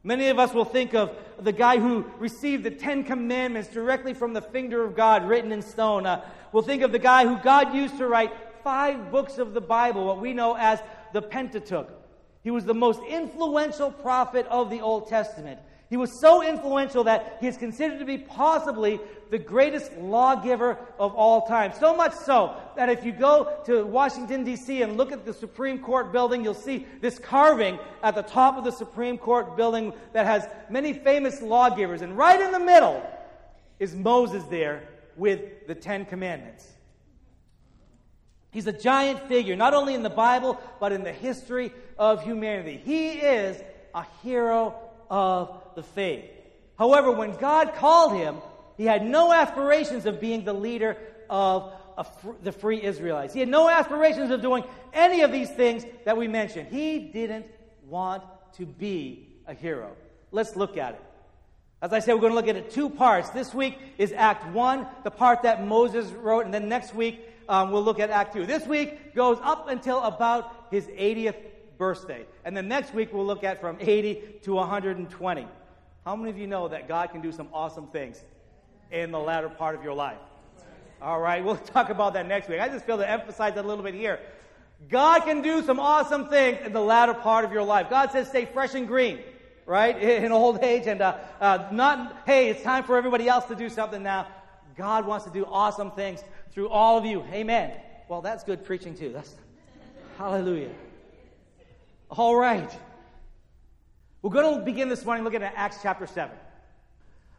Many 0.02 0.28
of 0.28 0.38
us 0.38 0.54
will 0.54 0.64
think 0.64 0.94
of 0.94 1.14
the 1.38 1.52
guy 1.52 1.78
who 1.78 2.06
received 2.18 2.64
the 2.64 2.70
Ten 2.70 3.04
Commandments 3.04 3.68
directly 3.68 4.14
from 4.14 4.32
the 4.32 4.40
finger 4.40 4.82
of 4.82 4.96
God 4.96 5.28
written 5.28 5.52
in 5.52 5.60
stone. 5.60 6.06
Uh, 6.06 6.24
we'll 6.52 6.62
think 6.62 6.80
of 6.80 6.92
the 6.92 6.98
guy 6.98 7.26
who 7.26 7.36
God 7.42 7.74
used 7.74 7.98
to 7.98 8.08
write 8.08 8.32
five 8.64 9.10
books 9.10 9.36
of 9.36 9.52
the 9.52 9.60
Bible, 9.60 10.06
what 10.06 10.18
we 10.18 10.32
know 10.32 10.54
as 10.54 10.80
the 11.12 11.20
Pentateuch. 11.20 11.90
He 12.48 12.50
was 12.50 12.64
the 12.64 12.72
most 12.72 13.02
influential 13.02 13.90
prophet 13.90 14.46
of 14.46 14.70
the 14.70 14.80
Old 14.80 15.06
Testament. 15.06 15.60
He 15.90 15.98
was 15.98 16.18
so 16.18 16.42
influential 16.42 17.04
that 17.04 17.36
he 17.42 17.46
is 17.46 17.58
considered 17.58 17.98
to 17.98 18.06
be 18.06 18.16
possibly 18.16 18.98
the 19.28 19.38
greatest 19.38 19.92
lawgiver 19.98 20.78
of 20.98 21.14
all 21.14 21.46
time. 21.46 21.74
So 21.78 21.94
much 21.94 22.14
so 22.14 22.56
that 22.74 22.88
if 22.88 23.04
you 23.04 23.12
go 23.12 23.58
to 23.66 23.84
Washington, 23.84 24.44
D.C. 24.44 24.80
and 24.80 24.96
look 24.96 25.12
at 25.12 25.26
the 25.26 25.34
Supreme 25.34 25.78
Court 25.78 26.10
building, 26.10 26.42
you'll 26.42 26.54
see 26.54 26.86
this 27.02 27.18
carving 27.18 27.78
at 28.02 28.14
the 28.14 28.22
top 28.22 28.56
of 28.56 28.64
the 28.64 28.72
Supreme 28.72 29.18
Court 29.18 29.54
building 29.54 29.92
that 30.14 30.24
has 30.24 30.48
many 30.70 30.94
famous 30.94 31.42
lawgivers. 31.42 32.00
And 32.00 32.16
right 32.16 32.40
in 32.40 32.50
the 32.50 32.60
middle 32.60 33.06
is 33.78 33.94
Moses 33.94 34.42
there 34.44 34.88
with 35.18 35.66
the 35.66 35.74
Ten 35.74 36.06
Commandments. 36.06 36.66
He's 38.50 38.66
a 38.66 38.72
giant 38.72 39.28
figure, 39.28 39.56
not 39.56 39.74
only 39.74 39.94
in 39.94 40.02
the 40.02 40.10
Bible, 40.10 40.58
but 40.80 40.92
in 40.92 41.04
the 41.04 41.12
history 41.12 41.72
of 41.98 42.22
humanity. 42.22 42.80
He 42.82 43.12
is 43.12 43.60
a 43.94 44.04
hero 44.22 44.74
of 45.10 45.62
the 45.74 45.82
faith. 45.82 46.24
However, 46.78 47.10
when 47.10 47.36
God 47.36 47.74
called 47.74 48.14
him, 48.14 48.36
he 48.76 48.84
had 48.84 49.04
no 49.04 49.32
aspirations 49.32 50.06
of 50.06 50.20
being 50.20 50.44
the 50.44 50.52
leader 50.52 50.96
of 51.28 51.72
the 52.42 52.52
free 52.52 52.82
Israelites. 52.82 53.34
He 53.34 53.40
had 53.40 53.48
no 53.48 53.68
aspirations 53.68 54.30
of 54.30 54.40
doing 54.40 54.64
any 54.92 55.22
of 55.22 55.32
these 55.32 55.50
things 55.50 55.84
that 56.04 56.16
we 56.16 56.28
mentioned. 56.28 56.68
He 56.68 56.98
didn't 56.98 57.46
want 57.86 58.22
to 58.54 58.64
be 58.64 59.28
a 59.46 59.54
hero. 59.54 59.90
Let's 60.30 60.54
look 60.56 60.76
at 60.76 60.94
it. 60.94 61.02
As 61.80 61.92
I 61.92 62.00
said, 62.00 62.14
we're 62.14 62.22
going 62.22 62.32
to 62.32 62.36
look 62.36 62.48
at 62.48 62.56
it 62.56 62.72
two 62.72 62.90
parts. 62.90 63.30
This 63.30 63.54
week 63.54 63.78
is 63.98 64.12
Act 64.12 64.52
1, 64.52 64.86
the 65.04 65.12
part 65.12 65.42
that 65.42 65.64
Moses 65.64 66.10
wrote, 66.10 66.44
and 66.44 66.52
then 66.52 66.68
next 66.68 66.92
week 66.92 67.20
um, 67.48 67.70
we'll 67.70 67.84
look 67.84 68.00
at 68.00 68.10
Act 68.10 68.34
2. 68.34 68.46
This 68.46 68.66
week 68.66 69.14
goes 69.14 69.38
up 69.42 69.68
until 69.68 70.02
about 70.02 70.66
his 70.72 70.86
80th 70.86 71.36
birthday. 71.78 72.26
And 72.44 72.56
then 72.56 72.66
next 72.66 72.92
week 72.92 73.12
we'll 73.12 73.24
look 73.24 73.44
at 73.44 73.60
from 73.60 73.76
80 73.80 74.40
to 74.42 74.54
120. 74.54 75.46
How 76.04 76.16
many 76.16 76.30
of 76.30 76.38
you 76.38 76.48
know 76.48 76.66
that 76.66 76.88
God 76.88 77.12
can 77.12 77.20
do 77.20 77.30
some 77.30 77.48
awesome 77.52 77.86
things 77.86 78.20
in 78.90 79.12
the 79.12 79.20
latter 79.20 79.48
part 79.48 79.76
of 79.76 79.84
your 79.84 79.94
life? 79.94 80.18
All 81.00 81.20
right, 81.20 81.44
we'll 81.44 81.56
talk 81.74 81.90
about 81.90 82.14
that 82.14 82.26
next 82.26 82.48
week. 82.48 82.58
I 82.58 82.68
just 82.68 82.86
feel 82.86 82.98
to 82.98 83.08
emphasize 83.08 83.54
that 83.54 83.64
a 83.64 83.68
little 83.68 83.84
bit 83.84 83.94
here. 83.94 84.18
God 84.88 85.20
can 85.20 85.42
do 85.42 85.62
some 85.62 85.78
awesome 85.78 86.28
things 86.28 86.58
in 86.64 86.72
the 86.72 86.80
latter 86.80 87.14
part 87.14 87.44
of 87.44 87.52
your 87.52 87.62
life. 87.62 87.88
God 87.88 88.10
says 88.10 88.28
stay 88.28 88.46
fresh 88.46 88.74
and 88.74 88.88
green, 88.88 89.20
right, 89.68 89.96
in 90.24 90.32
old 90.32 90.64
age, 90.64 90.86
and 90.86 91.00
uh, 91.00 91.16
uh, 91.40 91.68
not, 91.70 92.22
hey, 92.26 92.48
it's 92.48 92.62
time 92.62 92.82
for 92.82 92.96
everybody 92.96 93.28
else 93.28 93.44
to 93.44 93.54
do 93.54 93.68
something 93.68 94.02
now. 94.02 94.26
God 94.76 95.06
wants 95.06 95.26
to 95.26 95.30
do 95.30 95.44
awesome 95.44 95.90
things 95.92 96.22
through 96.52 96.68
all 96.68 96.98
of 96.98 97.04
you. 97.04 97.22
Amen. 97.32 97.72
Well, 98.08 98.22
that's 98.22 98.42
good 98.44 98.64
preaching 98.64 98.96
too. 98.96 99.12
That's 99.12 99.34
hallelujah. 100.16 100.70
All 102.10 102.34
right. 102.34 102.70
We're 104.22 104.30
going 104.30 104.58
to 104.58 104.64
begin 104.64 104.88
this 104.88 105.04
morning 105.04 105.24
looking 105.24 105.42
at 105.42 105.52
Acts 105.56 105.78
chapter 105.82 106.06
7. 106.06 106.34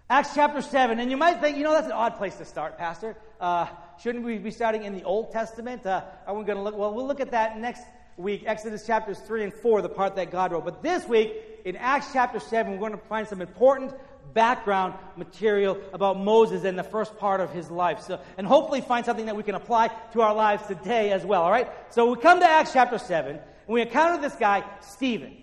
Acts 0.09 0.35
chapter 0.35 0.61
7. 0.61 0.99
And 0.99 1.09
you 1.09 1.17
might 1.17 1.39
think, 1.39 1.57
you 1.57 1.63
know, 1.63 1.71
that's 1.71 1.87
an 1.87 1.93
odd 1.93 2.17
place 2.17 2.35
to 2.35 2.45
start, 2.45 2.77
Pastor. 2.77 3.15
Uh, 3.39 3.67
shouldn't 4.01 4.23
we 4.23 4.37
be 4.37 4.51
starting 4.51 4.83
in 4.83 4.93
the 4.93 5.03
Old 5.03 5.31
Testament? 5.31 5.85
Uh, 5.85 6.03
are 6.27 6.35
we 6.35 6.43
going 6.43 6.57
to 6.57 6.63
look? 6.63 6.77
Well, 6.77 6.93
we'll 6.93 7.07
look 7.07 7.19
at 7.19 7.31
that 7.31 7.57
next 7.57 7.83
week, 8.17 8.43
Exodus 8.45 8.85
chapters 8.85 9.17
3 9.19 9.45
and 9.45 9.53
4, 9.53 9.81
the 9.81 9.89
part 9.89 10.15
that 10.17 10.29
God 10.29 10.51
wrote. 10.51 10.65
But 10.65 10.83
this 10.83 11.07
week, 11.07 11.33
in 11.65 11.75
Acts 11.75 12.07
chapter 12.13 12.39
7, 12.39 12.71
we're 12.71 12.79
going 12.79 12.91
to 12.91 12.97
find 12.97 13.27
some 13.27 13.41
important 13.41 13.93
background 14.33 14.93
material 15.17 15.77
about 15.93 16.19
Moses 16.19 16.63
and 16.63 16.77
the 16.77 16.83
first 16.83 17.17
part 17.17 17.41
of 17.41 17.51
his 17.51 17.69
life. 17.71 18.01
So, 18.01 18.19
and 18.37 18.45
hopefully 18.45 18.81
find 18.81 19.05
something 19.05 19.25
that 19.25 19.35
we 19.35 19.43
can 19.43 19.55
apply 19.55 19.89
to 20.13 20.21
our 20.21 20.33
lives 20.33 20.65
today 20.67 21.11
as 21.11 21.25
well. 21.25 21.43
All 21.43 21.51
right? 21.51 21.69
So 21.89 22.11
we 22.11 22.21
come 22.21 22.39
to 22.39 22.45
Acts 22.45 22.73
chapter 22.73 22.97
7 22.97 23.31
and 23.35 23.41
we 23.67 23.81
encounter 23.81 24.21
this 24.21 24.35
guy, 24.35 24.63
Stephen. 24.81 25.35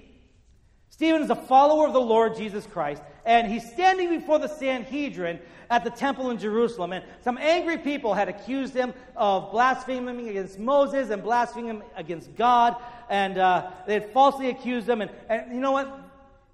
Stephen 0.97 1.23
is 1.23 1.31
a 1.31 1.37
follower 1.37 1.87
of 1.87 1.93
the 1.93 2.01
Lord 2.01 2.37
Jesus 2.37 2.65
Christ, 2.65 3.03
and 3.27 3.53
he's 3.53 3.71
standing 3.71 4.09
before 4.09 4.39
the 4.39 4.49
Sanhedrin 4.49 5.41
at 5.69 5.85
the 5.85 5.91
temple 5.91 6.31
in 6.31 6.39
Jerusalem. 6.39 6.93
And 6.95 7.05
some 7.23 7.37
angry 7.37 7.77
people 7.77 8.15
had 8.15 8.31
accused 8.31 8.73
him 8.73 8.95
of 9.15 9.51
blaspheming 9.53 10.29
against 10.29 10.59
Moses 10.59 11.11
and 11.11 11.23
blaspheming 11.23 11.83
against 11.97 12.35
God, 12.35 12.77
and 13.11 13.37
uh, 13.37 13.71
they 13.87 13.95
had 13.95 14.11
falsely 14.13 14.49
accused 14.49 14.89
him. 14.89 15.03
And, 15.03 15.11
and 15.29 15.53
you 15.53 15.61
know 15.61 15.73
what? 15.73 16.06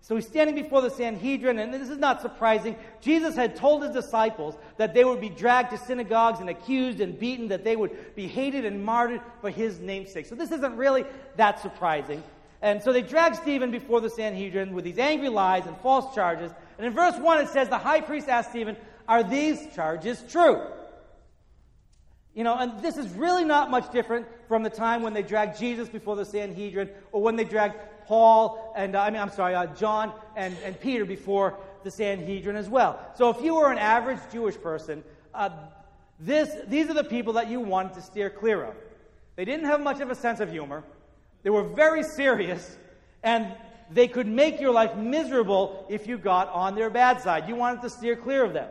So 0.03 0.17
he's 0.17 0.27
standing 0.27 0.57
before 0.57 0.83
the 0.83 0.91
Sanhedrin, 0.91 1.61
and 1.61 1.73
this 1.73 1.89
is 1.89 1.99
not 1.99 2.23
surprising. 2.23 2.75
Jesus 3.01 3.37
had 3.37 3.55
told 3.55 3.85
his 3.85 3.93
disciples 3.93 4.57
that 4.77 4.95
they 4.95 5.05
would 5.05 5.21
be 5.21 5.29
dragged 5.29 5.71
to 5.71 5.79
synagogues 5.79 6.41
and 6.41 6.51
accused 6.51 7.01
and 7.01 7.17
beaten, 7.17 7.49
that 7.49 7.63
they 7.63 7.77
would 7.77 8.17
be 8.17 8.27
hated 8.27 8.65
and 8.65 8.85
martyred 8.85 9.21
for 9.41 9.49
his 9.49 9.79
namesake. 9.79 10.27
So 10.27 10.35
this 10.35 10.51
isn't 10.51 10.77
really 10.77 11.05
that 11.37 11.61
surprising. 11.61 12.21
And 12.63 12.83
so 12.83 12.93
they 12.93 13.03
drag 13.03 13.37
Stephen 13.37 13.71
before 13.71 14.01
the 14.01 14.11
Sanhedrin 14.11 14.75
with 14.75 14.85
these 14.85 14.99
angry 14.99 15.29
lies 15.29 15.67
and 15.67 15.77
false 15.79 16.13
charges. 16.17 16.51
And 16.79 16.87
in 16.87 16.93
verse 16.93 17.17
1 17.17 17.41
it 17.41 17.49
says, 17.49 17.69
The 17.69 17.79
high 17.79 18.01
priest 18.01 18.29
asked 18.29 18.51
Stephen, 18.51 18.77
Are 19.07 19.23
these 19.23 19.73
charges 19.73 20.23
true? 20.29 20.63
You 22.35 22.45
know, 22.45 22.57
and 22.57 22.81
this 22.83 22.97
is 22.97 23.09
really 23.11 23.45
not 23.45 23.71
much 23.71 23.93
different 23.93 24.27
from 24.49 24.63
the 24.63 24.71
time 24.71 25.03
when 25.03 25.13
they 25.13 25.23
dragged 25.23 25.59
Jesus 25.59 25.89
before 25.89 26.17
the 26.17 26.25
Sanhedrin 26.25 26.89
or 27.13 27.21
when 27.23 27.37
they 27.37 27.45
dragged 27.45 27.77
Paul 28.07 28.73
and, 28.77 28.97
I 28.97 29.11
mean, 29.11 29.21
I'm 29.21 29.31
sorry, 29.31 29.55
uh, 29.55 29.67
John 29.67 30.13
and, 30.37 30.57
and 30.65 30.79
Peter 30.81 31.05
before 31.05 31.57
the 31.85 31.91
Sanhedrin 31.91 32.57
as 32.57 32.69
well. 32.69 33.01
So 33.17 33.31
if 33.31 33.43
you 33.43 33.57
were 33.57 33.71
an 33.71 33.79
average 33.79 34.19
Jewish 34.31 34.57
person, 34.61 35.03
uh, 35.35 35.51
this, 36.21 36.51
these 36.69 36.89
are 36.89 36.95
the 36.95 37.05
people 37.05 37.35
that 37.35 37.49
you 37.49 37.61
wanted 37.61 37.95
to 37.95 38.03
steer 38.03 38.31
clear 38.31 38.63
of. 38.65 38.75
They 39.37 39.45
didn't 39.45 39.67
have 39.67 39.81
much 39.81 40.01
of 40.01 40.11
a 40.11 40.15
sense 40.15 40.41
of 40.41 40.51
humor. 40.51 40.85
They 41.43 41.51
were 41.51 41.65
very 41.65 42.03
serious, 42.03 42.77
and 43.23 43.53
they 43.91 44.09
could 44.09 44.29
make 44.29 44.61
your 44.61 44.73
life 44.73 44.95
miserable 44.95 45.87
if 45.89 46.07
you 46.07 46.19
got 46.19 46.49
on 46.51 46.75
their 46.75 46.91
bad 46.91 47.21
side. 47.21 47.49
You 47.49 47.57
wanted 47.57 47.83
to 47.83 47.91
steer 47.91 48.15
clear 48.15 48.45
of 48.45 48.53
them. 48.53 48.69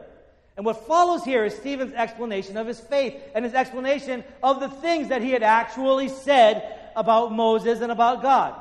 And 0.56 0.66
what 0.66 0.86
follows 0.88 1.24
here 1.24 1.46
is 1.46 1.56
Stephen's 1.56 1.94
explanation 1.94 2.58
of 2.58 2.68
his 2.68 2.80
faith 2.80 3.16
and 3.34 3.44
his 3.44 3.54
explanation 3.54 4.24
of 4.44 4.60
the 4.60 4.70
things 4.70 5.10
that 5.10 5.22
he 5.22 5.32
had 5.32 5.44
actually 5.44 6.08
said 6.10 6.78
about 6.96 7.32
Moses 7.32 7.82
and 7.82 7.92
about 7.92 8.22
God. 8.22 8.56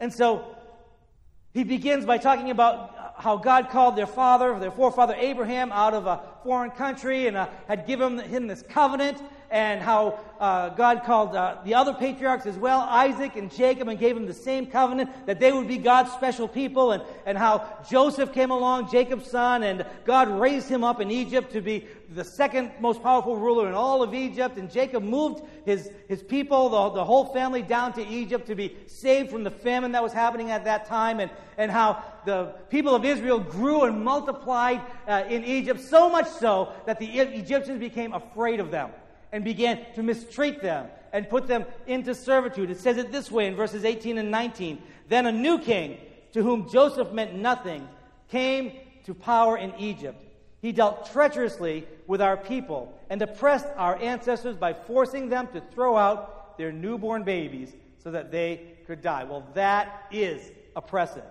And 0.00 0.12
so 0.12 0.56
he 1.52 1.64
begins 1.64 2.04
by 2.04 2.18
talking 2.18 2.50
about 2.50 3.14
how 3.16 3.36
God 3.36 3.70
called 3.70 3.96
their 3.96 4.06
father, 4.06 4.58
their 4.58 4.70
forefather 4.70 5.14
Abraham, 5.18 5.72
out 5.72 5.94
of 5.94 6.06
a 6.06 6.22
foreign 6.44 6.70
country 6.70 7.26
and 7.26 7.36
uh, 7.36 7.48
had 7.66 7.86
given 7.86 8.18
him 8.18 8.46
this 8.46 8.62
covenant 8.62 9.20
and 9.50 9.80
how 9.80 10.18
uh, 10.40 10.68
God 10.70 11.02
called 11.04 11.34
uh, 11.34 11.56
the 11.64 11.74
other 11.74 11.94
patriarchs 11.94 12.46
as 12.46 12.56
well, 12.56 12.80
Isaac 12.80 13.36
and 13.36 13.50
Jacob, 13.50 13.88
and 13.88 13.98
gave 13.98 14.14
them 14.14 14.26
the 14.26 14.34
same 14.34 14.66
covenant 14.66 15.10
that 15.26 15.40
they 15.40 15.52
would 15.52 15.66
be 15.66 15.78
God's 15.78 16.12
special 16.12 16.46
people, 16.46 16.92
and, 16.92 17.02
and 17.26 17.36
how 17.36 17.66
Joseph 17.88 18.32
came 18.32 18.50
along, 18.50 18.90
Jacob's 18.90 19.30
son, 19.30 19.62
and 19.62 19.84
God 20.04 20.28
raised 20.28 20.68
him 20.68 20.84
up 20.84 21.00
in 21.00 21.10
Egypt 21.10 21.52
to 21.52 21.60
be 21.60 21.86
the 22.14 22.24
second 22.24 22.70
most 22.80 23.02
powerful 23.02 23.36
ruler 23.36 23.68
in 23.68 23.74
all 23.74 24.02
of 24.02 24.14
Egypt. 24.14 24.58
And 24.58 24.70
Jacob 24.70 25.02
moved 25.02 25.42
his, 25.64 25.90
his 26.08 26.22
people, 26.22 26.68
the, 26.68 26.90
the 26.90 27.04
whole 27.04 27.26
family, 27.26 27.62
down 27.62 27.92
to 27.94 28.06
Egypt 28.06 28.46
to 28.46 28.54
be 28.54 28.76
saved 28.86 29.30
from 29.30 29.44
the 29.44 29.50
famine 29.50 29.92
that 29.92 30.02
was 30.02 30.12
happening 30.12 30.50
at 30.50 30.64
that 30.64 30.86
time, 30.86 31.20
and, 31.20 31.30
and 31.56 31.70
how 31.70 32.02
the 32.26 32.54
people 32.68 32.94
of 32.94 33.04
Israel 33.04 33.40
grew 33.40 33.84
and 33.84 34.04
multiplied 34.04 34.82
uh, 35.06 35.24
in 35.28 35.44
Egypt, 35.44 35.80
so 35.80 36.08
much 36.08 36.28
so 36.28 36.72
that 36.86 36.98
the 36.98 37.06
Egyptians 37.06 37.80
became 37.80 38.12
afraid 38.12 38.60
of 38.60 38.70
them 38.70 38.90
and 39.32 39.44
began 39.44 39.80
to 39.94 40.02
mistreat 40.02 40.62
them 40.62 40.86
and 41.12 41.28
put 41.28 41.46
them 41.46 41.64
into 41.86 42.14
servitude. 42.14 42.70
It 42.70 42.80
says 42.80 42.96
it 42.96 43.12
this 43.12 43.30
way 43.30 43.46
in 43.46 43.56
verses 43.56 43.84
18 43.84 44.18
and 44.18 44.30
19. 44.30 44.82
Then 45.08 45.26
a 45.26 45.32
new 45.32 45.58
king, 45.58 45.98
to 46.32 46.42
whom 46.42 46.68
Joseph 46.68 47.12
meant 47.12 47.34
nothing, 47.34 47.88
came 48.28 48.72
to 49.04 49.14
power 49.14 49.56
in 49.56 49.74
Egypt. 49.78 50.22
He 50.60 50.72
dealt 50.72 51.10
treacherously 51.12 51.86
with 52.06 52.20
our 52.20 52.36
people 52.36 52.98
and 53.10 53.22
oppressed 53.22 53.68
our 53.76 53.96
ancestors 53.96 54.56
by 54.56 54.72
forcing 54.72 55.28
them 55.28 55.46
to 55.48 55.60
throw 55.60 55.96
out 55.96 56.58
their 56.58 56.72
newborn 56.72 57.22
babies 57.22 57.72
so 58.02 58.10
that 58.10 58.30
they 58.30 58.74
could 58.86 59.00
die. 59.00 59.24
Well, 59.24 59.46
that 59.54 60.06
is 60.10 60.50
oppressive. 60.74 61.24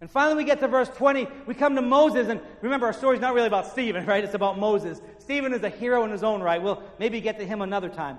And 0.00 0.08
finally, 0.08 0.36
we 0.36 0.44
get 0.44 0.60
to 0.60 0.68
verse 0.68 0.88
20. 0.90 1.26
We 1.46 1.54
come 1.54 1.74
to 1.74 1.82
Moses, 1.82 2.28
and 2.28 2.40
remember, 2.62 2.86
our 2.86 2.92
story's 2.92 3.20
not 3.20 3.34
really 3.34 3.48
about 3.48 3.66
Stephen, 3.66 4.06
right? 4.06 4.22
It's 4.22 4.34
about 4.34 4.58
Moses. 4.58 5.00
Stephen 5.18 5.52
is 5.52 5.62
a 5.62 5.68
hero 5.68 6.04
in 6.04 6.10
his 6.10 6.22
own 6.22 6.40
right. 6.40 6.62
We'll 6.62 6.82
maybe 6.98 7.20
get 7.20 7.38
to 7.38 7.46
him 7.46 7.62
another 7.62 7.88
time. 7.88 8.18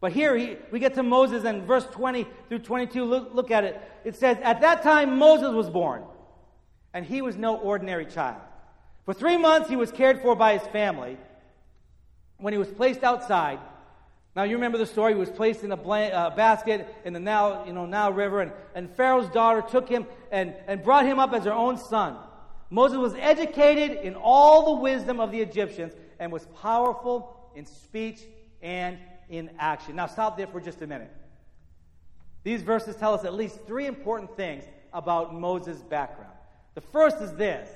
But 0.00 0.12
here 0.12 0.36
he, 0.36 0.56
we 0.70 0.80
get 0.80 0.94
to 0.94 1.02
Moses, 1.02 1.44
and 1.44 1.62
verse 1.62 1.86
20 1.86 2.26
through 2.48 2.58
22, 2.58 3.04
look, 3.04 3.34
look 3.34 3.50
at 3.50 3.64
it. 3.64 3.80
It 4.04 4.16
says, 4.16 4.36
At 4.42 4.60
that 4.60 4.82
time 4.82 5.16
Moses 5.18 5.52
was 5.54 5.70
born, 5.70 6.02
and 6.92 7.06
he 7.06 7.22
was 7.22 7.36
no 7.36 7.56
ordinary 7.56 8.06
child. 8.06 8.40
For 9.04 9.14
three 9.14 9.36
months, 9.36 9.68
he 9.68 9.76
was 9.76 9.92
cared 9.92 10.20
for 10.20 10.34
by 10.34 10.58
his 10.58 10.66
family. 10.68 11.16
When 12.38 12.52
he 12.52 12.58
was 12.58 12.68
placed 12.68 13.04
outside, 13.04 13.60
now 14.36 14.42
you 14.42 14.56
remember 14.56 14.78
the 14.78 14.86
story. 14.86 15.12
He 15.12 15.18
was 15.18 15.30
placed 15.30 15.62
in 15.62 15.70
a 15.70 15.76
uh, 15.76 16.34
basket 16.34 16.92
in 17.04 17.12
the 17.12 17.20
Nile, 17.20 17.64
you 17.66 17.72
know, 17.72 17.86
Nile 17.86 18.12
River, 18.12 18.40
and, 18.40 18.52
and 18.74 18.90
Pharaoh's 18.96 19.28
daughter 19.28 19.62
took 19.62 19.88
him 19.88 20.06
and, 20.32 20.54
and 20.66 20.82
brought 20.82 21.06
him 21.06 21.20
up 21.20 21.32
as 21.32 21.44
her 21.44 21.52
own 21.52 21.78
son. 21.78 22.16
Moses 22.68 22.98
was 22.98 23.14
educated 23.14 23.98
in 24.04 24.16
all 24.16 24.74
the 24.74 24.80
wisdom 24.80 25.20
of 25.20 25.30
the 25.30 25.40
Egyptians 25.40 25.92
and 26.18 26.32
was 26.32 26.46
powerful 26.60 27.52
in 27.54 27.64
speech 27.64 28.22
and 28.60 28.98
in 29.28 29.50
action. 29.60 29.94
Now 29.94 30.06
stop 30.06 30.36
there 30.36 30.48
for 30.48 30.60
just 30.60 30.82
a 30.82 30.86
minute. 30.86 31.12
These 32.42 32.62
verses 32.62 32.96
tell 32.96 33.14
us 33.14 33.24
at 33.24 33.34
least 33.34 33.60
three 33.66 33.86
important 33.86 34.36
things 34.36 34.64
about 34.92 35.34
Moses' 35.34 35.80
background. 35.82 36.32
The 36.74 36.80
first 36.80 37.20
is 37.20 37.32
this 37.34 37.68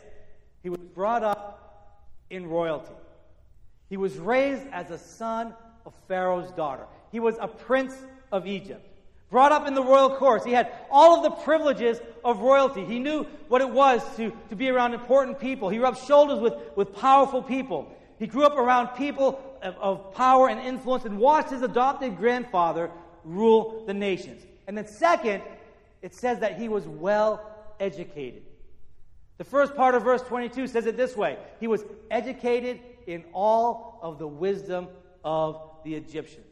he 0.63 0.71
was 0.71 0.81
brought 0.81 1.23
up 1.23 2.05
in 2.31 2.47
royalty, 2.47 2.93
he 3.89 3.97
was 3.97 4.17
raised 4.17 4.67
as 4.73 4.91
a 4.91 4.99
son 4.99 5.55
of 5.87 5.95
Pharaoh's 6.07 6.51
daughter, 6.53 6.87
he 7.13 7.21
was 7.21 7.37
a 7.41 7.49
prince 7.49 7.95
of 8.33 8.47
Egypt. 8.47 8.85
Brought 9.31 9.53
up 9.53 9.67
in 9.67 9.75
the 9.75 9.83
royal 9.83 10.17
courts. 10.17 10.45
He 10.45 10.53
had 10.53 10.73
all 10.91 11.19
of 11.19 11.23
the 11.23 11.43
privileges 11.43 12.01
of 12.25 12.41
royalty. 12.41 12.85
He 12.85 12.99
knew 12.99 13.25
what 13.49 13.61
it 13.61 13.69
was 13.69 14.03
to, 14.17 14.33
to 14.49 14.57
be 14.57 14.71
around 14.71 14.95
important 14.95 15.39
people. 15.39 15.69
He 15.69 15.79
rubbed 15.79 15.99
shoulders 15.99 16.41
with, 16.41 16.55
with 16.77 16.95
powerful 16.95 17.43
people. 17.43 17.95
He 18.19 18.27
grew 18.27 18.45
up 18.45 18.57
around 18.57 18.89
people 18.97 19.39
of, 19.63 19.77
of 19.77 20.15
power 20.15 20.49
and 20.49 20.61
influence 20.61 21.05
and 21.05 21.19
watched 21.19 21.51
his 21.51 21.61
adopted 21.61 22.17
grandfather 22.17 22.91
rule 23.23 23.85
the 23.87 23.93
nations. 23.93 24.43
And 24.67 24.77
then, 24.77 24.87
second, 24.87 25.43
it 26.01 26.15
says 26.15 26.41
that 26.41 26.59
he 26.59 26.69
was 26.69 26.87
well 26.87 27.45
educated. 27.79 28.43
The 29.37 29.45
first 29.45 29.77
part 29.77 29.95
of 29.95 30.03
verse 30.03 30.23
22 30.23 30.67
says 30.67 30.87
it 30.87 30.97
this 30.97 31.17
way 31.17 31.39
He 31.61 31.67
was 31.67 31.85
educated 32.11 32.81
in 33.07 33.25
all 33.33 33.99
of 34.03 34.19
the 34.19 34.27
wisdom 34.27 34.89
of 35.25 35.68
the 35.85 35.95
Egyptians. 35.95 36.47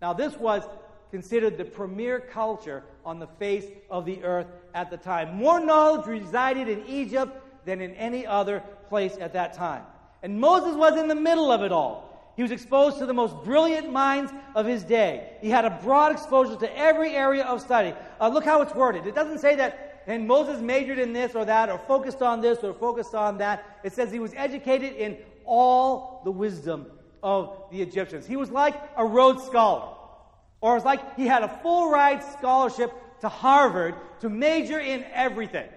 Now, 0.00 0.12
this 0.12 0.36
was 0.36 0.62
considered 1.10 1.56
the 1.56 1.64
premier 1.64 2.20
culture 2.20 2.82
on 3.04 3.18
the 3.18 3.26
face 3.26 3.66
of 3.90 4.04
the 4.04 4.22
earth 4.24 4.46
at 4.74 4.90
the 4.90 4.96
time. 4.96 5.36
More 5.36 5.60
knowledge 5.60 6.06
resided 6.06 6.68
in 6.68 6.84
Egypt 6.86 7.32
than 7.64 7.80
in 7.80 7.94
any 7.94 8.26
other 8.26 8.62
place 8.88 9.16
at 9.20 9.32
that 9.32 9.54
time. 9.54 9.82
And 10.22 10.40
Moses 10.40 10.76
was 10.76 10.98
in 10.98 11.08
the 11.08 11.14
middle 11.14 11.50
of 11.50 11.62
it 11.62 11.72
all. 11.72 12.32
He 12.36 12.42
was 12.42 12.50
exposed 12.50 12.98
to 12.98 13.06
the 13.06 13.14
most 13.14 13.34
brilliant 13.44 13.90
minds 13.90 14.30
of 14.54 14.66
his 14.66 14.84
day. 14.84 15.38
He 15.40 15.48
had 15.48 15.64
a 15.64 15.70
broad 15.82 16.12
exposure 16.12 16.56
to 16.56 16.78
every 16.78 17.12
area 17.12 17.44
of 17.44 17.62
study. 17.62 17.94
Uh, 18.20 18.28
look 18.28 18.44
how 18.44 18.60
it's 18.60 18.74
worded. 18.74 19.06
It 19.06 19.14
doesn't 19.14 19.38
say 19.38 19.54
that, 19.56 20.02
and 20.06 20.26
Moses 20.26 20.60
majored 20.60 20.98
in 20.98 21.14
this 21.14 21.34
or 21.34 21.46
that, 21.46 21.70
or 21.70 21.78
focused 21.78 22.20
on 22.20 22.42
this 22.42 22.58
or 22.58 22.74
focused 22.74 23.14
on 23.14 23.38
that. 23.38 23.80
It 23.84 23.94
says 23.94 24.12
he 24.12 24.18
was 24.18 24.34
educated 24.36 24.92
in 24.94 25.16
all 25.46 26.20
the 26.24 26.30
wisdom 26.30 26.86
of 27.22 27.64
the 27.70 27.82
Egyptians. 27.82 28.26
He 28.26 28.36
was 28.36 28.50
like 28.50 28.74
a 28.96 29.04
Rhodes 29.04 29.44
Scholar, 29.44 29.94
or 30.60 30.72
it 30.72 30.76
was 30.76 30.84
like 30.84 31.16
he 31.16 31.26
had 31.26 31.42
a 31.42 31.48
full 31.62 31.90
ride 31.90 32.22
scholarship 32.22 32.92
to 33.20 33.28
Harvard 33.28 33.94
to 34.20 34.28
major 34.28 34.78
in 34.78 35.04
everything. 35.12 35.68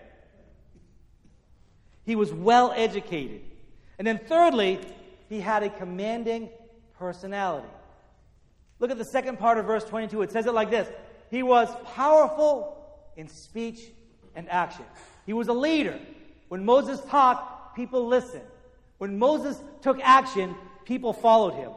He 2.05 2.15
was 2.15 2.33
well 2.33 2.73
educated. 2.75 3.41
And 3.97 4.07
then, 4.07 4.17
thirdly, 4.17 4.79
he 5.27 5.39
had 5.39 5.63
a 5.63 5.69
commanding 5.69 6.49
personality. 6.97 7.67
Look 8.79 8.91
at 8.91 8.97
the 8.97 9.05
second 9.05 9.37
part 9.37 9.57
of 9.57 9.65
verse 9.65 9.83
22. 9.83 10.21
It 10.21 10.31
says 10.31 10.45
it 10.45 10.53
like 10.53 10.71
this 10.71 10.89
He 11.29 11.43
was 11.43 11.69
powerful 11.93 12.77
in 13.15 13.27
speech 13.27 13.81
and 14.35 14.49
action. 14.49 14.85
He 15.25 15.33
was 15.33 15.49
a 15.49 15.53
leader. 15.53 15.99
When 16.47 16.65
Moses 16.65 16.99
talked, 17.01 17.75
people 17.75 18.07
listened. 18.07 18.45
When 18.97 19.19
Moses 19.19 19.61
took 19.81 19.99
action, 20.01 20.55
people 20.89 21.13
followed 21.13 21.53
him. 21.53 21.71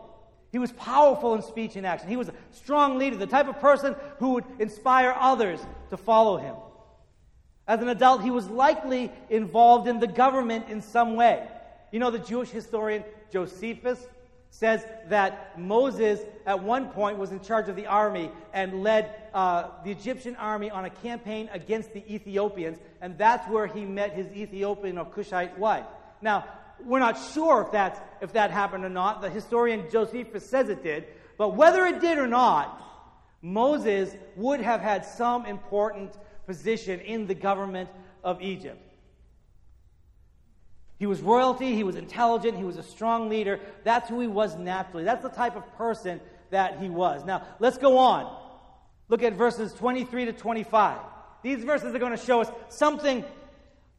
He 0.50 0.58
was 0.58 0.72
powerful 0.72 1.34
in 1.34 1.42
speech 1.42 1.76
and 1.76 1.86
action. 1.86 2.08
He 2.08 2.16
was 2.16 2.28
a 2.28 2.34
strong 2.50 2.98
leader, 2.98 3.16
the 3.16 3.26
type 3.26 3.46
of 3.46 3.60
person 3.60 3.94
who 4.18 4.30
would 4.30 4.44
inspire 4.58 5.14
others 5.16 5.60
to 5.90 5.96
follow 5.96 6.38
him. 6.38 6.56
As 7.68 7.80
an 7.80 7.88
adult, 7.88 8.22
he 8.22 8.30
was 8.30 8.48
likely 8.48 9.12
involved 9.28 9.86
in 9.86 10.00
the 10.00 10.06
government 10.06 10.68
in 10.68 10.80
some 10.80 11.14
way. 11.14 11.46
You 11.92 12.00
know, 12.00 12.10
the 12.10 12.18
Jewish 12.18 12.48
historian 12.48 13.04
Josephus 13.30 14.04
says 14.50 14.84
that 15.08 15.58
Moses, 15.58 16.20
at 16.46 16.62
one 16.62 16.88
point, 16.88 17.18
was 17.18 17.32
in 17.32 17.40
charge 17.40 17.68
of 17.68 17.76
the 17.76 17.86
army 17.86 18.30
and 18.52 18.82
led 18.82 19.14
uh, 19.34 19.68
the 19.84 19.90
Egyptian 19.90 20.36
army 20.36 20.70
on 20.70 20.86
a 20.86 20.90
campaign 20.90 21.50
against 21.52 21.92
the 21.92 22.02
Ethiopians, 22.12 22.78
and 23.02 23.16
that's 23.18 23.46
where 23.48 23.66
he 23.66 23.84
met 23.84 24.12
his 24.12 24.26
Ethiopian 24.32 24.96
or 24.98 25.04
Cushite 25.04 25.58
wife. 25.58 25.84
Now, 26.20 26.44
we're 26.84 26.98
not 26.98 27.18
sure 27.32 27.62
if, 27.62 27.72
that's, 27.72 28.00
if 28.20 28.32
that 28.32 28.50
happened 28.50 28.84
or 28.84 28.90
not. 28.90 29.22
The 29.22 29.30
historian 29.30 29.90
Josephus 29.90 30.48
says 30.48 30.68
it 30.68 30.82
did. 30.82 31.06
But 31.38 31.56
whether 31.56 31.84
it 31.86 32.00
did 32.00 32.18
or 32.18 32.26
not, 32.26 32.80
Moses 33.42 34.14
would 34.36 34.60
have 34.60 34.80
had 34.80 35.04
some 35.04 35.46
important 35.46 36.16
position 36.46 37.00
in 37.00 37.26
the 37.26 37.34
government 37.34 37.90
of 38.22 38.40
Egypt. 38.40 38.80
He 40.98 41.06
was 41.06 41.20
royalty, 41.20 41.74
he 41.74 41.82
was 41.82 41.96
intelligent, 41.96 42.56
he 42.56 42.62
was 42.62 42.76
a 42.76 42.82
strong 42.82 43.28
leader. 43.28 43.58
That's 43.82 44.08
who 44.08 44.20
he 44.20 44.28
was 44.28 44.56
naturally. 44.56 45.02
That's 45.02 45.22
the 45.22 45.30
type 45.30 45.56
of 45.56 45.76
person 45.76 46.20
that 46.50 46.78
he 46.78 46.88
was. 46.88 47.24
Now, 47.24 47.44
let's 47.58 47.78
go 47.78 47.98
on. 47.98 48.38
Look 49.08 49.24
at 49.24 49.32
verses 49.32 49.72
23 49.72 50.26
to 50.26 50.32
25. 50.32 50.98
These 51.42 51.64
verses 51.64 51.92
are 51.92 51.98
going 51.98 52.16
to 52.16 52.24
show 52.24 52.40
us 52.40 52.50
something 52.68 53.24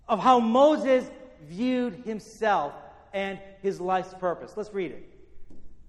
of 0.08 0.20
how 0.20 0.40
Moses 0.40 1.06
viewed 1.48 2.04
himself 2.06 2.74
and 3.14 3.40
his 3.62 3.80
life's 3.80 4.14
purpose. 4.16 4.54
Let's 4.56 4.74
read 4.74 4.92
it. 4.92 5.10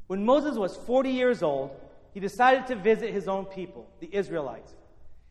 When 0.06 0.24
Moses 0.24 0.56
was 0.56 0.76
40 0.76 1.10
years 1.10 1.42
old, 1.42 1.70
he 2.12 2.20
decided 2.20 2.66
to 2.68 2.76
visit 2.76 3.12
his 3.12 3.26
own 3.26 3.46
people, 3.46 3.88
the 4.00 4.08
Israelites. 4.14 4.72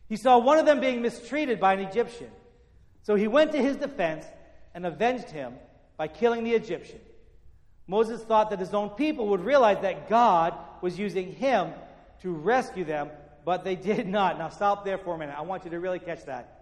He 0.08 0.16
saw 0.16 0.38
one 0.38 0.58
of 0.58 0.66
them 0.66 0.80
being 0.80 1.00
mistreated 1.00 1.60
by 1.60 1.74
an 1.74 1.80
Egyptian. 1.80 2.30
So 3.02 3.14
he 3.14 3.28
went 3.28 3.52
to 3.52 3.58
his 3.58 3.76
defense 3.76 4.26
and 4.74 4.84
avenged 4.84 5.30
him 5.30 5.54
by 5.96 6.08
killing 6.08 6.44
the 6.44 6.52
Egyptian. 6.52 7.00
Moses 7.86 8.22
thought 8.22 8.50
that 8.50 8.58
his 8.58 8.74
own 8.74 8.90
people 8.90 9.28
would 9.28 9.44
realize 9.44 9.80
that 9.82 10.08
God 10.08 10.54
was 10.80 10.98
using 10.98 11.32
him 11.32 11.72
to 12.22 12.32
rescue 12.32 12.84
them, 12.84 13.10
but 13.44 13.64
they 13.64 13.76
did 13.90 14.06
not. 14.06 14.38
Now, 14.38 14.48
stop 14.48 14.84
there 14.84 14.98
for 14.98 15.14
a 15.14 15.18
minute. 15.18 15.36
I 15.38 15.42
want 15.42 15.64
you 15.64 15.70
to 15.70 15.80
really 15.80 15.98
catch 15.98 16.24
that. 16.26 16.53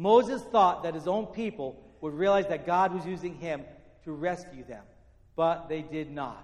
Moses 0.00 0.40
thought 0.40 0.84
that 0.84 0.94
his 0.94 1.06
own 1.06 1.26
people 1.26 1.78
would 2.00 2.14
realize 2.14 2.46
that 2.46 2.64
God 2.64 2.94
was 2.94 3.04
using 3.04 3.34
him 3.34 3.64
to 4.04 4.12
rescue 4.12 4.64
them, 4.64 4.82
but 5.36 5.68
they 5.68 5.82
did 5.82 6.10
not. 6.10 6.42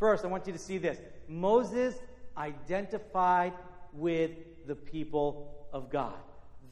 First, 0.00 0.24
I 0.24 0.26
want 0.26 0.44
you 0.48 0.52
to 0.52 0.58
see 0.58 0.78
this 0.78 0.98
Moses 1.28 1.94
identified 2.36 3.52
with 3.92 4.32
the 4.66 4.74
people 4.74 5.68
of 5.72 5.90
God. 5.90 6.16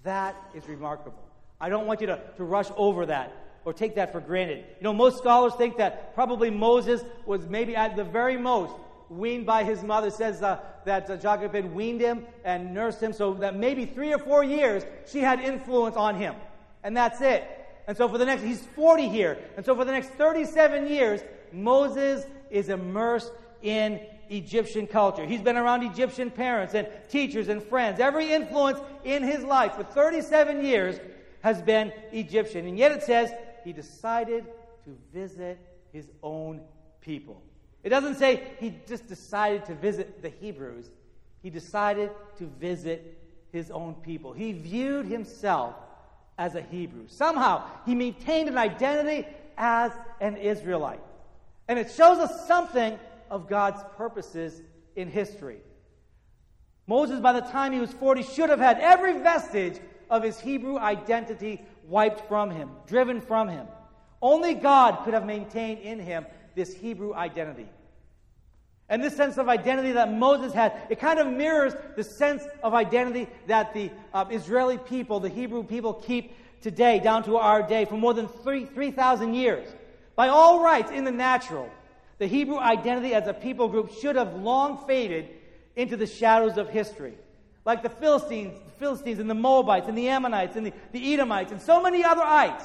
That 0.02 0.34
is 0.52 0.66
remarkable. 0.66 1.22
I 1.60 1.68
don't 1.68 1.86
want 1.86 2.00
you 2.00 2.08
to, 2.08 2.20
to 2.38 2.42
rush 2.42 2.66
over 2.76 3.06
that 3.06 3.32
or 3.64 3.72
take 3.72 3.94
that 3.94 4.10
for 4.10 4.18
granted. 4.18 4.64
You 4.80 4.82
know, 4.82 4.92
most 4.92 5.18
scholars 5.18 5.54
think 5.54 5.76
that 5.76 6.12
probably 6.16 6.50
Moses 6.50 7.04
was 7.24 7.46
maybe 7.46 7.76
at 7.76 7.94
the 7.94 8.02
very 8.02 8.36
most 8.36 8.74
weaned 9.16 9.46
by 9.46 9.64
his 9.64 9.82
mother. 9.82 10.10
Says 10.10 10.42
uh, 10.42 10.60
that 10.84 11.08
uh, 11.10 11.16
Jochebed 11.16 11.54
had 11.54 11.74
weaned 11.74 12.00
him 12.00 12.24
and 12.44 12.74
nursed 12.74 13.00
him, 13.00 13.12
so 13.12 13.34
that 13.34 13.56
maybe 13.56 13.86
three 13.86 14.12
or 14.12 14.18
four 14.18 14.42
years 14.44 14.84
she 15.06 15.20
had 15.20 15.40
influence 15.40 15.96
on 15.96 16.16
him. 16.16 16.34
And 16.82 16.96
that's 16.96 17.20
it. 17.20 17.46
And 17.86 17.96
so 17.96 18.08
for 18.08 18.18
the 18.18 18.24
next, 18.24 18.42
he's 18.42 18.60
40 18.60 19.08
here. 19.08 19.38
And 19.56 19.64
so 19.64 19.74
for 19.74 19.84
the 19.84 19.92
next 19.92 20.10
37 20.10 20.86
years, 20.86 21.20
Moses 21.52 22.24
is 22.50 22.68
immersed 22.68 23.32
in 23.62 24.00
Egyptian 24.30 24.86
culture. 24.86 25.26
He's 25.26 25.42
been 25.42 25.56
around 25.56 25.82
Egyptian 25.82 26.30
parents 26.30 26.74
and 26.74 26.88
teachers 27.10 27.48
and 27.48 27.62
friends. 27.62 28.00
Every 28.00 28.32
influence 28.32 28.78
in 29.04 29.22
his 29.22 29.44
life 29.44 29.74
for 29.74 29.84
37 29.84 30.64
years 30.64 30.98
has 31.42 31.60
been 31.60 31.92
Egyptian. 32.12 32.66
And 32.66 32.78
yet 32.78 32.92
it 32.92 33.02
says 33.02 33.30
he 33.64 33.72
decided 33.72 34.44
to 34.84 34.96
visit 35.12 35.58
his 35.92 36.08
own 36.22 36.60
people. 37.00 37.42
It 37.82 37.88
doesn't 37.88 38.16
say 38.16 38.42
he 38.60 38.74
just 38.86 39.08
decided 39.08 39.64
to 39.66 39.74
visit 39.74 40.22
the 40.22 40.28
Hebrews, 40.28 40.90
he 41.42 41.50
decided 41.50 42.10
to 42.38 42.46
visit 42.46 43.18
his 43.50 43.70
own 43.70 43.94
people. 43.94 44.32
He 44.32 44.52
viewed 44.52 45.06
himself 45.06 45.74
as 46.38 46.54
a 46.54 46.62
Hebrew. 46.62 47.08
Somehow, 47.08 47.64
he 47.84 47.94
maintained 47.94 48.48
an 48.48 48.56
identity 48.56 49.28
as 49.58 49.92
an 50.20 50.36
Israelite. 50.36 51.02
And 51.68 51.78
it 51.78 51.90
shows 51.90 52.18
us 52.18 52.46
something 52.46 52.98
of 53.30 53.48
God's 53.48 53.82
purposes 53.96 54.62
in 54.96 55.08
history. 55.08 55.58
Moses, 56.86 57.20
by 57.20 57.32
the 57.32 57.40
time 57.40 57.72
he 57.72 57.80
was 57.80 57.92
40, 57.92 58.22
should 58.22 58.50
have 58.50 58.58
had 58.58 58.78
every 58.78 59.18
vestige 59.20 59.78
of 60.10 60.22
his 60.22 60.38
Hebrew 60.38 60.78
identity 60.78 61.60
wiped 61.86 62.26
from 62.28 62.50
him, 62.50 62.70
driven 62.86 63.20
from 63.20 63.48
him. 63.48 63.66
Only 64.20 64.54
God 64.54 65.04
could 65.04 65.14
have 65.14 65.26
maintained 65.26 65.80
in 65.80 65.98
him 65.98 66.26
this 66.54 66.74
Hebrew 66.74 67.14
identity. 67.14 67.68
And 68.88 69.02
this 69.02 69.16
sense 69.16 69.38
of 69.38 69.48
identity 69.48 69.92
that 69.92 70.12
Moses 70.12 70.52
had, 70.52 70.74
it 70.90 71.00
kind 71.00 71.18
of 71.18 71.26
mirrors 71.26 71.72
the 71.96 72.04
sense 72.04 72.42
of 72.62 72.74
identity 72.74 73.26
that 73.46 73.72
the 73.72 73.90
uh, 74.12 74.26
Israeli 74.30 74.76
people, 74.76 75.18
the 75.20 75.28
Hebrew 75.28 75.62
people, 75.62 75.94
keep 75.94 76.34
today, 76.60 76.98
down 76.98 77.24
to 77.24 77.38
our 77.38 77.62
day, 77.62 77.86
for 77.86 77.96
more 77.96 78.12
than 78.12 78.28
3,000 78.28 79.34
years. 79.34 79.68
By 80.14 80.28
all 80.28 80.62
rights, 80.62 80.90
in 80.90 81.04
the 81.04 81.10
natural, 81.10 81.70
the 82.18 82.26
Hebrew 82.26 82.58
identity 82.58 83.14
as 83.14 83.26
a 83.26 83.34
people 83.34 83.68
group 83.68 83.92
should 84.00 84.16
have 84.16 84.34
long 84.34 84.86
faded 84.86 85.28
into 85.74 85.96
the 85.96 86.06
shadows 86.06 86.58
of 86.58 86.68
history. 86.68 87.14
Like 87.64 87.82
the 87.82 87.88
Philistines, 87.88 88.58
the 88.64 88.72
Philistines 88.72 89.18
and 89.18 89.30
the 89.30 89.34
Moabites 89.34 89.88
and 89.88 89.96
the 89.96 90.08
Ammonites 90.08 90.56
and 90.56 90.66
the, 90.66 90.72
the 90.92 91.14
Edomites 91.14 91.52
and 91.52 91.62
so 91.62 91.80
many 91.80 92.04
other 92.04 92.22
ites 92.22 92.64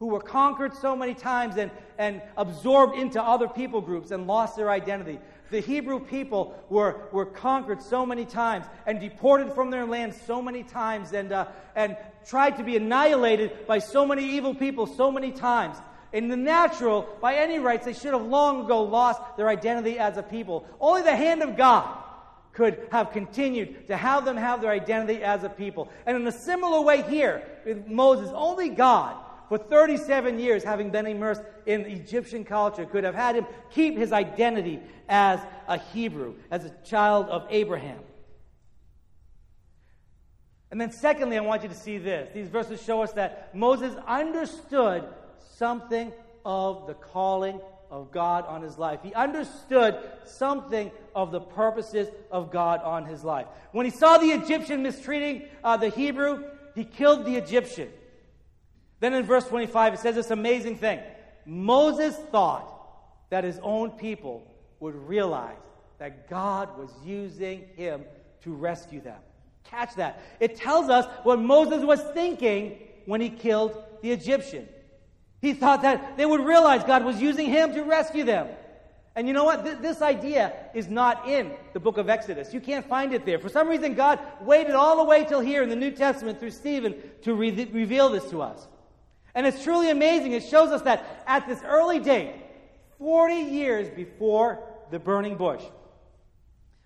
who 0.00 0.06
were 0.06 0.20
conquered 0.20 0.74
so 0.74 0.96
many 0.96 1.12
times 1.12 1.58
and, 1.58 1.70
and 1.98 2.22
absorbed 2.38 2.96
into 2.96 3.22
other 3.22 3.46
people 3.46 3.82
groups 3.82 4.10
and 4.10 4.26
lost 4.26 4.56
their 4.56 4.70
identity. 4.70 5.18
The 5.50 5.60
Hebrew 5.60 6.00
people 6.00 6.58
were, 6.70 7.08
were 7.12 7.26
conquered 7.26 7.82
so 7.82 8.06
many 8.06 8.24
times 8.24 8.64
and 8.86 8.98
deported 8.98 9.52
from 9.52 9.70
their 9.70 9.84
land 9.84 10.14
so 10.14 10.40
many 10.40 10.62
times 10.62 11.12
and, 11.12 11.30
uh, 11.32 11.48
and 11.76 11.98
tried 12.26 12.56
to 12.56 12.64
be 12.64 12.76
annihilated 12.76 13.66
by 13.66 13.78
so 13.78 14.06
many 14.06 14.24
evil 14.24 14.54
people 14.54 14.86
so 14.86 15.12
many 15.12 15.32
times. 15.32 15.76
In 16.14 16.28
the 16.28 16.36
natural, 16.36 17.06
by 17.20 17.34
any 17.36 17.58
rights, 17.58 17.84
they 17.84 17.92
should 17.92 18.14
have 18.14 18.24
long 18.24 18.64
ago 18.64 18.82
lost 18.82 19.20
their 19.36 19.48
identity 19.48 19.98
as 19.98 20.16
a 20.16 20.22
people. 20.22 20.66
Only 20.80 21.02
the 21.02 21.14
hand 21.14 21.42
of 21.42 21.58
God 21.58 22.02
could 22.54 22.88
have 22.90 23.12
continued 23.12 23.86
to 23.88 23.96
have 23.96 24.24
them 24.24 24.38
have 24.38 24.62
their 24.62 24.70
identity 24.70 25.22
as 25.22 25.44
a 25.44 25.48
people. 25.50 25.90
And 26.06 26.16
in 26.16 26.26
a 26.26 26.32
similar 26.32 26.80
way 26.80 27.02
here, 27.02 27.42
with 27.66 27.86
Moses, 27.86 28.30
only 28.34 28.70
God, 28.70 29.16
for 29.50 29.58
37 29.58 30.38
years, 30.38 30.62
having 30.62 30.90
been 30.90 31.08
immersed 31.08 31.42
in 31.66 31.80
Egyptian 31.80 32.44
culture, 32.44 32.86
could 32.86 33.02
have 33.02 33.16
had 33.16 33.34
him 33.34 33.46
keep 33.72 33.98
his 33.98 34.12
identity 34.12 34.78
as 35.08 35.40
a 35.66 35.76
Hebrew, 35.76 36.36
as 36.52 36.64
a 36.64 36.70
child 36.84 37.28
of 37.28 37.48
Abraham. 37.50 37.98
And 40.70 40.80
then, 40.80 40.92
secondly, 40.92 41.36
I 41.36 41.40
want 41.40 41.64
you 41.64 41.68
to 41.68 41.74
see 41.74 41.98
this. 41.98 42.30
These 42.32 42.46
verses 42.46 42.80
show 42.80 43.02
us 43.02 43.10
that 43.14 43.52
Moses 43.52 43.92
understood 44.06 45.02
something 45.56 46.12
of 46.44 46.86
the 46.86 46.94
calling 46.94 47.60
of 47.90 48.12
God 48.12 48.46
on 48.46 48.62
his 48.62 48.78
life. 48.78 49.00
He 49.02 49.12
understood 49.14 49.98
something 50.26 50.92
of 51.12 51.32
the 51.32 51.40
purposes 51.40 52.06
of 52.30 52.52
God 52.52 52.82
on 52.84 53.04
his 53.04 53.24
life. 53.24 53.48
When 53.72 53.84
he 53.84 53.90
saw 53.90 54.16
the 54.16 54.30
Egyptian 54.30 54.84
mistreating 54.84 55.48
uh, 55.64 55.76
the 55.76 55.88
Hebrew, 55.88 56.44
he 56.76 56.84
killed 56.84 57.24
the 57.24 57.34
Egyptian. 57.34 57.88
Then 59.00 59.14
in 59.14 59.24
verse 59.24 59.46
25, 59.46 59.94
it 59.94 60.00
says 60.00 60.14
this 60.14 60.30
amazing 60.30 60.76
thing 60.76 61.00
Moses 61.46 62.16
thought 62.30 62.68
that 63.30 63.44
his 63.44 63.58
own 63.62 63.92
people 63.92 64.46
would 64.78 64.94
realize 64.94 65.56
that 65.98 66.28
God 66.28 66.78
was 66.78 66.90
using 67.04 67.66
him 67.76 68.04
to 68.42 68.54
rescue 68.54 69.00
them. 69.00 69.18
Catch 69.64 69.96
that. 69.96 70.22
It 70.40 70.56
tells 70.56 70.88
us 70.88 71.06
what 71.22 71.38
Moses 71.38 71.84
was 71.84 72.02
thinking 72.14 72.78
when 73.06 73.20
he 73.20 73.30
killed 73.30 73.82
the 74.02 74.10
Egyptian. 74.10 74.68
He 75.40 75.54
thought 75.54 75.82
that 75.82 76.16
they 76.16 76.26
would 76.26 76.44
realize 76.44 76.84
God 76.84 77.04
was 77.04 77.20
using 77.20 77.46
him 77.46 77.72
to 77.74 77.82
rescue 77.82 78.24
them. 78.24 78.48
And 79.16 79.26
you 79.26 79.34
know 79.34 79.44
what? 79.44 79.64
Th- 79.64 79.78
this 79.78 80.02
idea 80.02 80.52
is 80.74 80.88
not 80.88 81.28
in 81.28 81.52
the 81.72 81.80
book 81.80 81.98
of 81.98 82.08
Exodus. 82.08 82.54
You 82.54 82.60
can't 82.60 82.86
find 82.86 83.12
it 83.12 83.26
there. 83.26 83.38
For 83.38 83.48
some 83.48 83.68
reason, 83.68 83.94
God 83.94 84.18
waited 84.40 84.74
all 84.74 84.96
the 84.96 85.04
way 85.04 85.24
till 85.24 85.40
here 85.40 85.62
in 85.62 85.68
the 85.68 85.76
New 85.76 85.90
Testament 85.90 86.38
through 86.38 86.52
Stephen 86.52 86.94
to 87.22 87.34
re- 87.34 87.68
reveal 87.72 88.08
this 88.08 88.28
to 88.30 88.42
us. 88.42 88.66
And 89.34 89.46
it's 89.46 89.62
truly 89.62 89.90
amazing. 89.90 90.32
It 90.32 90.44
shows 90.44 90.70
us 90.70 90.82
that 90.82 91.24
at 91.26 91.46
this 91.46 91.60
early 91.64 91.98
date, 91.98 92.34
40 92.98 93.34
years 93.34 93.88
before 93.88 94.60
the 94.90 94.98
burning 94.98 95.36
bush, 95.36 95.62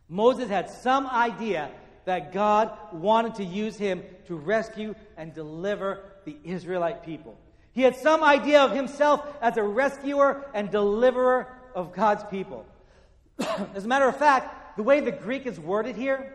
Moses 0.08 0.48
had 0.48 0.70
some 0.70 1.06
idea 1.06 1.70
that 2.04 2.32
God 2.32 2.70
wanted 2.92 3.36
to 3.36 3.44
use 3.44 3.76
him 3.76 4.02
to 4.26 4.36
rescue 4.36 4.94
and 5.16 5.34
deliver 5.34 6.00
the 6.24 6.36
Israelite 6.44 7.04
people. 7.04 7.38
He 7.72 7.82
had 7.82 7.96
some 7.96 8.22
idea 8.22 8.60
of 8.62 8.72
himself 8.72 9.26
as 9.40 9.56
a 9.56 9.62
rescuer 9.62 10.46
and 10.54 10.70
deliverer 10.70 11.48
of 11.74 11.92
God's 11.92 12.22
people. 12.24 12.66
as 13.74 13.84
a 13.84 13.88
matter 13.88 14.06
of 14.06 14.16
fact, 14.16 14.76
the 14.76 14.82
way 14.82 15.00
the 15.00 15.10
Greek 15.10 15.46
is 15.46 15.58
worded 15.58 15.96
here, 15.96 16.34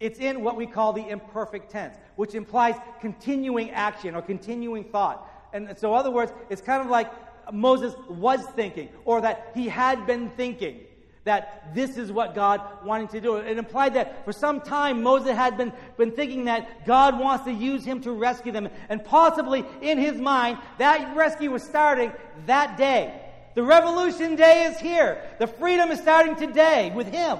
it's 0.00 0.18
in 0.18 0.42
what 0.42 0.56
we 0.56 0.66
call 0.66 0.92
the 0.92 1.06
imperfect 1.06 1.70
tense, 1.70 1.96
which 2.16 2.34
implies 2.34 2.74
continuing 3.00 3.70
action 3.70 4.14
or 4.14 4.22
continuing 4.22 4.84
thought. 4.84 5.30
And 5.52 5.78
so, 5.78 5.92
in 5.92 5.98
other 5.98 6.10
words, 6.10 6.32
it's 6.48 6.62
kind 6.62 6.82
of 6.82 6.88
like 6.88 7.12
Moses 7.52 7.94
was 8.08 8.44
thinking, 8.56 8.88
or 9.04 9.20
that 9.20 9.52
he 9.54 9.68
had 9.68 10.06
been 10.06 10.30
thinking 10.30 10.80
that 11.24 11.74
this 11.74 11.98
is 11.98 12.10
what 12.10 12.34
God 12.34 12.62
wanted 12.84 13.10
to 13.10 13.20
do. 13.20 13.36
It 13.36 13.58
implied 13.58 13.94
that 13.94 14.24
for 14.24 14.32
some 14.32 14.60
time 14.60 15.02
Moses 15.02 15.32
had 15.32 15.58
been, 15.58 15.72
been 15.98 16.12
thinking 16.12 16.46
that 16.46 16.86
God 16.86 17.18
wants 17.18 17.44
to 17.44 17.52
use 17.52 17.84
him 17.84 18.00
to 18.02 18.12
rescue 18.12 18.52
them. 18.52 18.68
And 18.88 19.04
possibly 19.04 19.64
in 19.82 19.98
his 19.98 20.18
mind, 20.18 20.58
that 20.78 21.14
rescue 21.14 21.50
was 21.50 21.62
starting 21.62 22.12
that 22.46 22.78
day. 22.78 23.20
The 23.54 23.62
revolution 23.62 24.36
day 24.36 24.64
is 24.64 24.78
here. 24.78 25.22
The 25.38 25.46
freedom 25.46 25.90
is 25.90 26.00
starting 26.00 26.36
today 26.36 26.90
with 26.94 27.08
him. 27.08 27.38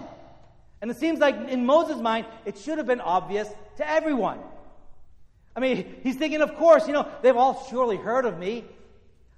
And 0.80 0.90
it 0.90 0.96
seems 0.96 1.18
like 1.18 1.36
in 1.48 1.66
Moses' 1.66 2.00
mind, 2.00 2.26
it 2.44 2.58
should 2.58 2.78
have 2.78 2.86
been 2.86 3.00
obvious 3.00 3.48
to 3.76 3.88
everyone. 3.88 4.38
I 5.54 5.60
mean, 5.60 5.96
he's 6.02 6.16
thinking, 6.16 6.40
of 6.40 6.54
course, 6.56 6.86
you 6.86 6.92
know, 6.92 7.06
they've 7.22 7.36
all 7.36 7.66
surely 7.68 7.96
heard 7.96 8.24
of 8.24 8.38
me. 8.38 8.64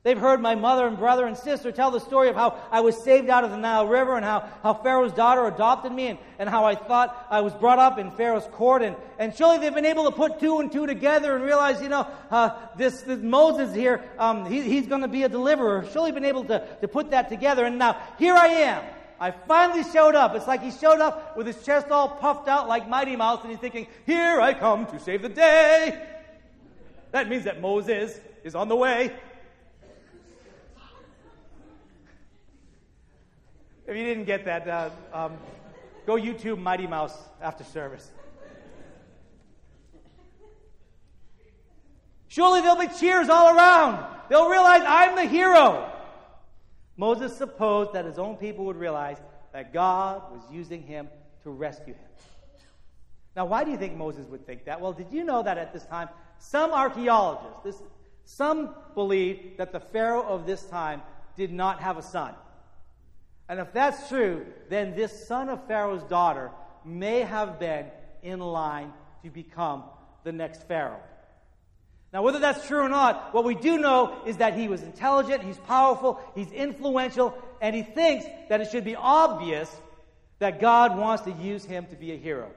They've 0.05 0.19
heard 0.19 0.41
my 0.41 0.57
mother 0.57 0.89
and 0.89 0.99
brother 0.99 1.27
and 1.27 1.37
sister 1.37 1.71
tell 1.71 1.93
the 1.93 2.01
story 2.01 2.29
of 2.29 2.35
how 2.35 2.61
I 2.73 2.81
was 2.81 3.01
saved 3.05 3.29
out 3.29 3.45
of 3.45 3.53
the 3.53 3.57
Nile 3.57 3.87
River 3.87 4.17
and 4.17 4.25
how, 4.25 4.49
how 4.65 4.75
Pharaoh's 4.75 5.13
daughter 5.13 5.47
adopted 5.47 5.93
me 5.93 6.09
and, 6.09 6.19
and 6.41 6.49
how 6.49 6.65
I 6.65 6.75
thought 6.75 7.29
I 7.31 7.41
was 7.41 7.55
brought 7.55 7.79
up 7.79 7.99
in 7.99 8.11
Pharaoh's 8.11 8.47
court. 8.51 8.83
And, 8.83 8.97
and 9.21 9.33
surely 9.35 9.59
they've 9.59 9.73
been 9.73 9.87
able 9.87 10.11
to 10.11 10.11
put 10.11 10.41
two 10.41 10.59
and 10.59 10.73
two 10.73 10.87
together 10.87 11.37
and 11.37 11.45
realize, 11.45 11.81
you 11.81 11.89
know, 11.89 12.09
uh, 12.33 12.51
this, 12.77 13.03
this, 13.03 13.21
Moses 13.21 13.73
here, 13.73 14.03
um, 14.19 14.45
he, 14.45 14.63
he's 14.63 14.89
going 14.89 15.03
to 15.03 15.09
be 15.09 15.23
a 15.23 15.29
deliverer. 15.29 15.87
Surely 15.93 16.11
been 16.11 16.25
able 16.25 16.45
to, 16.47 16.67
to 16.81 16.89
put 16.89 17.13
that 17.13 17.29
together. 17.29 17.65
And 17.65 17.79
now 17.79 17.97
here 18.19 18.35
I 18.35 18.49
am. 18.49 18.83
I 19.23 19.31
finally 19.31 19.85
showed 19.85 20.17
up. 20.17 20.35
It's 20.35 20.49
like 20.49 20.65
he 20.65 20.73
showed 20.73 21.01
up 21.01 21.37
with 21.37 21.47
his 21.47 21.65
chest 21.65 21.93
all 21.93 22.09
puffed 22.09 22.49
out 22.49 22.67
like 22.67 22.89
Mighty 22.89 23.15
Mouse 23.15 23.39
and 23.43 23.53
he's 23.53 23.61
thinking, 23.61 23.87
here 24.05 24.41
I 24.41 24.53
come 24.53 24.85
to 24.87 24.99
save 24.99 25.23
the 25.23 25.29
day. 25.29 26.05
That 27.13 27.29
means 27.29 27.45
that 27.45 27.61
Moses 27.61 28.19
is 28.43 28.57
on 28.57 28.69
the 28.69 28.75
way. 28.75 29.13
If 33.87 33.97
you 33.97 34.03
didn't 34.03 34.25
get 34.25 34.45
that, 34.47 34.67
uh, 34.67 34.91
um, 35.13 35.35
go 36.05 36.15
YouTube 36.17 36.59
Mighty 36.59 36.89
Mouse 36.89 37.17
after 37.41 37.63
service. 37.63 38.11
Surely 42.27 42.61
there'll 42.61 42.75
be 42.75 42.89
cheers 42.99 43.29
all 43.29 43.57
around. 43.57 44.05
They'll 44.29 44.51
realize 44.51 44.83
I'm 44.85 45.15
the 45.15 45.27
hero. 45.27 45.93
Moses 47.03 47.37
supposed 47.37 47.95
that 47.95 48.05
his 48.05 48.17
own 48.17 48.37
people 48.37 48.65
would 48.65 48.77
realize 48.77 49.17
that 49.53 49.73
God 49.73 50.23
was 50.31 50.41
using 50.53 50.85
him 50.85 51.09
to 51.43 51.51
rescue 51.51 51.95
him. 51.95 52.11
Now, 53.35 53.45
why 53.45 53.65
do 53.65 53.73
you 53.73 53.77
think 53.77 53.97
Moses 53.97 54.29
would 54.29 54.47
think 54.47 54.67
that? 54.67 54.81
Well, 54.81 54.93
did 54.93 55.09
you 55.11 55.25
know 55.25 55.43
that 55.43 55.59
at 55.59 55.73
this 55.73 55.85
time, 55.87 56.09
some 56.39 56.71
archaeologists, 56.71 57.59
this, 57.65 57.83
some 58.25 58.77
believe 58.95 59.57
that 59.57 59.73
the 59.73 59.81
Pharaoh 59.81 60.23
of 60.23 60.47
this 60.47 60.63
time 60.67 61.03
did 61.37 61.53
not 61.53 61.81
have 61.81 61.99
a 61.99 62.03
son. 62.03 62.37
And 63.49 63.59
if 63.59 63.73
that's 63.73 64.09
true, 64.09 64.47
then 64.69 64.95
this 64.95 65.27
son 65.27 65.49
of 65.49 65.67
Pharaoh's 65.67 66.05
daughter 66.05 66.53
may 66.85 67.23
have 67.23 67.59
been 67.59 67.87
in 68.23 68.39
line 68.39 68.93
to 69.25 69.31
become 69.31 69.83
the 70.23 70.31
next 70.31 70.69
Pharaoh. 70.69 71.01
Now, 72.13 72.21
whether 72.23 72.39
that's 72.39 72.67
true 72.67 72.81
or 72.81 72.91
not, 72.91 73.33
what 73.33 73.45
we 73.45 73.55
do 73.55 73.79
know 73.79 74.19
is 74.27 74.37
that 74.37 74.55
he 74.55 74.69
was 74.69 74.83
intelligent, 74.83 75.43
he's 75.43 75.57
powerful, 75.59 76.21
he's 76.35 76.53
influential, 76.53 77.35
and 77.61 77.75
he 77.75 77.83
thinks 77.83 78.27
that 78.51 78.61
it 78.61 78.71
should 78.71 78.85
be 78.85 78.95
obvious 78.95 79.75
that 80.39 80.61
God 80.61 80.99
wants 80.99 81.25
to 81.25 81.33
use 81.33 81.65
him 81.65 81.87
to 81.87 81.97
be 81.97 82.13
a 82.13 82.19
hero. 82.19 82.51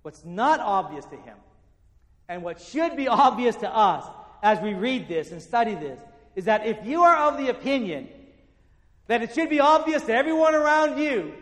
What's 0.00 0.24
not 0.24 0.60
obvious 0.60 1.04
to 1.06 1.16
him, 1.16 1.36
and 2.28 2.42
what 2.42 2.60
should 2.60 2.96
be 2.96 3.08
obvious 3.26 3.56
to 3.56 3.68
us 3.68 4.06
as 4.42 4.60
we 4.60 4.72
read 4.72 5.08
this 5.08 5.30
and 5.30 5.42
study 5.42 5.74
this, 5.74 6.00
is 6.34 6.46
that 6.46 6.66
if 6.66 6.78
you 6.86 7.02
are 7.02 7.28
of 7.28 7.36
the 7.36 7.48
opinion 7.48 8.08
that 9.08 9.22
it 9.22 9.34
should 9.34 9.50
be 9.50 9.60
obvious 9.60 10.04
to 10.04 10.14
everyone 10.14 10.54
around 10.54 10.98
you 10.98 11.34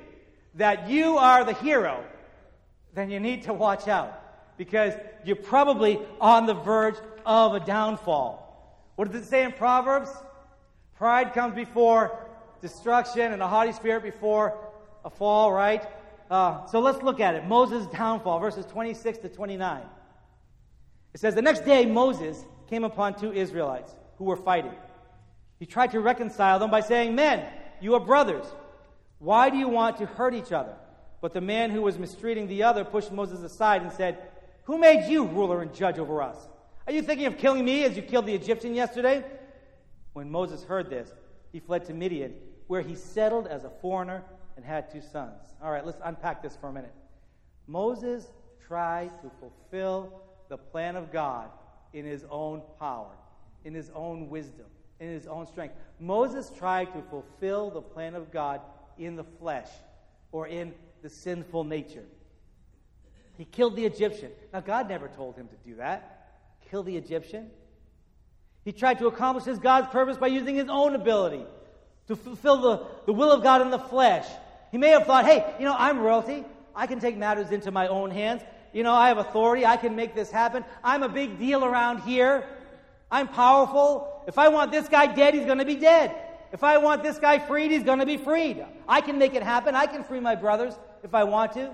that 0.55 0.89
you 0.89 1.19
are 1.19 1.45
the 1.45 1.55
hero, 1.55 2.05
then 2.95 3.11
you 3.11 3.21
need 3.21 3.45
to 3.45 3.53
watch 3.53 3.89
out 3.89 4.21
because 4.57 4.95
you're 5.25 5.37
probably 5.37 5.99
on 6.21 6.47
the 6.47 6.55
verge 6.55 6.97
of 7.25 7.55
a 7.55 7.61
downfall. 7.61 8.41
What 8.97 9.11
does 9.11 9.23
it 9.23 9.29
say 9.29 9.45
in 9.45 9.53
Proverbs? 9.53 10.11
Pride 10.97 11.35
comes 11.35 11.55
before 11.55 12.27
destruction 12.61 13.33
and 13.33 13.43
a 13.43 13.49
haughty 13.49 13.73
spirit 13.73 14.03
before 14.03 14.57
a 15.05 15.11
fall, 15.11 15.53
right? 15.53 15.87
Uh, 16.31 16.65
so 16.67 16.81
let's 16.81 17.03
look 17.03 17.21
at 17.21 17.35
it. 17.35 17.47
Moses' 17.47 17.87
downfall, 17.89 18.41
verses 18.41 18.65
26 18.67 19.19
to 19.19 19.29
29. 19.29 19.83
It 21.13 21.21
says, 21.21 21.35
The 21.35 21.43
next 21.43 21.65
day 21.65 21.85
Moses 21.85 22.45
came 22.69 22.85
upon 22.85 23.19
two 23.19 23.33
Israelites 23.33 23.95
who 24.17 24.25
were 24.25 24.37
fighting. 24.37 24.75
He 25.59 25.67
tried 25.67 25.91
to 25.93 26.01
reconcile 26.01 26.59
them 26.59 26.71
by 26.71 26.81
saying, 26.81 27.15
Men, 27.15 27.47
you 27.81 27.95
are 27.95 28.01
brothers. 28.01 28.47
Why 29.19 29.51
do 29.51 29.57
you 29.57 29.69
want 29.69 29.99
to 29.99 30.07
hurt 30.07 30.35
each 30.35 30.53
other? 30.53 30.75
But 31.21 31.33
the 31.33 31.41
man 31.41 31.71
who 31.71 31.83
was 31.83 31.99
mistreating 31.99 32.49
the 32.49 32.63
other 32.63 32.85
pushed 32.85 33.13
Moses 33.13 33.43
aside 33.43 33.83
and 33.83 33.93
said, 33.93 34.19
Who 34.65 34.79
made 34.79 35.09
you 35.09 35.25
ruler 35.25 35.63
and 35.63 35.75
judge 35.75 35.99
over 35.99 36.23
us? 36.23 36.37
Are 36.87 36.93
you 36.93 37.01
thinking 37.01 37.27
of 37.27 37.39
killing 37.39 37.65
me 37.65 37.85
as 37.85 37.97
you 37.97 38.03
killed 38.03 38.27
the 38.27 38.35
Egyptian 38.35 38.75
yesterday? 38.75 39.25
When 40.13 40.31
Moses 40.31 40.63
heard 40.65 40.91
this, 40.91 41.11
he 41.51 41.59
fled 41.59 41.87
to 41.87 41.95
Midian, 41.95 42.35
where 42.67 42.83
he 42.83 42.95
settled 42.95 43.47
as 43.47 43.65
a 43.65 43.71
foreigner 43.71 44.23
and 44.57 44.65
had 44.65 44.91
two 44.91 45.01
sons. 45.01 45.41
All 45.63 45.71
right, 45.71 45.85
let's 45.85 46.01
unpack 46.05 46.43
this 46.43 46.57
for 46.57 46.69
a 46.69 46.73
minute. 46.73 46.93
Moses 47.67 48.27
tried 48.67 49.11
to 49.23 49.31
fulfill 49.41 50.21
the 50.49 50.59
plan 50.59 50.97
of 50.97 51.11
God 51.11 51.49
in 51.95 52.05
his 52.05 52.25
own 52.31 52.63
power, 52.79 53.13
in 53.65 53.73
his 53.73 53.91
own 53.95 54.29
wisdom, 54.29 54.67
in 55.01 55.09
his 55.09 55.27
own 55.27 55.47
strength. 55.47 55.75
Moses 55.99 56.51
tried 56.51 56.93
to 56.93 57.03
fulfill 57.09 57.71
the 57.71 57.81
plan 57.81 58.15
of 58.15 58.31
God 58.31 58.61
in 58.99 59.17
the 59.17 59.25
flesh 59.25 59.69
or 60.33 60.47
in 60.49 60.75
the 61.03 61.09
sinful 61.09 61.65
nature. 61.65 62.05
He 63.39 63.45
killed 63.47 63.75
the 63.75 63.87
Egyptian. 63.87 64.31
Now, 64.53 64.61
God 64.61 64.89
never 64.89 65.09
told 65.09 65.37
him 65.37 65.49
to 65.49 65.57
do 65.69 65.77
that. 65.77 66.14
Kill 66.75 66.83
the 66.83 66.97
Egyptian. 66.97 67.51
He 68.65 68.73
tried 68.73 68.99
to 68.99 69.07
accomplish 69.07 69.45
his 69.45 69.61
God's 69.61 69.87
purpose 69.91 70.17
by 70.17 70.27
using 70.27 70.57
his 70.57 70.67
own 70.69 70.97
ability 70.97 71.45
to 72.09 72.17
fulfill 72.17 72.57
the, 72.57 72.87
the 73.07 73.13
will 73.13 73.31
of 73.31 73.45
God 73.45 73.63
in 73.63 73.71
the 73.71 73.79
flesh. 73.79 74.27
He 74.73 74.79
may 74.79 74.89
have 74.89 75.07
thought, 75.07 75.25
hey, 75.25 75.55
you 75.61 75.67
know, 75.67 75.77
I'm 75.79 76.01
royalty. 76.01 76.45
I 76.75 76.89
can 76.89 76.99
take 76.99 77.17
matters 77.17 77.53
into 77.53 77.71
my 77.71 77.87
own 77.87 78.11
hands. 78.11 78.43
You 78.73 78.83
know, 78.83 78.93
I 78.93 79.07
have 79.07 79.19
authority. 79.19 79.65
I 79.65 79.77
can 79.77 79.95
make 79.95 80.17
this 80.17 80.33
happen. 80.33 80.65
I'm 80.83 81.05
a 81.05 81.09
big 81.09 81.39
deal 81.39 81.65
around 81.65 82.01
here. 82.01 82.45
I'm 83.09 83.29
powerful. 83.29 84.25
If 84.27 84.37
I 84.37 84.49
want 84.49 84.73
this 84.73 84.89
guy 84.89 85.07
dead, 85.07 85.35
he's 85.35 85.47
going 85.47 85.59
to 85.59 85.65
be 85.65 85.77
dead. 85.77 86.13
If 86.51 86.65
I 86.65 86.79
want 86.79 87.05
this 87.05 87.21
guy 87.21 87.39
freed, 87.39 87.71
he's 87.71 87.85
going 87.85 88.01
to 88.01 88.07
be 88.07 88.17
freed. 88.17 88.67
I 88.89 89.01
can 89.01 89.17
make 89.17 89.35
it 89.35 89.45
happen. 89.45 89.77
I 89.77 89.87
can 89.87 90.03
free 90.03 90.19
my 90.19 90.35
brothers 90.35 90.75
if 91.05 91.15
I 91.15 91.23
want 91.23 91.53
to. 91.53 91.71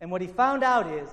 And 0.00 0.10
what 0.10 0.22
he 0.22 0.28
found 0.28 0.64
out 0.64 0.90
is 0.90 1.10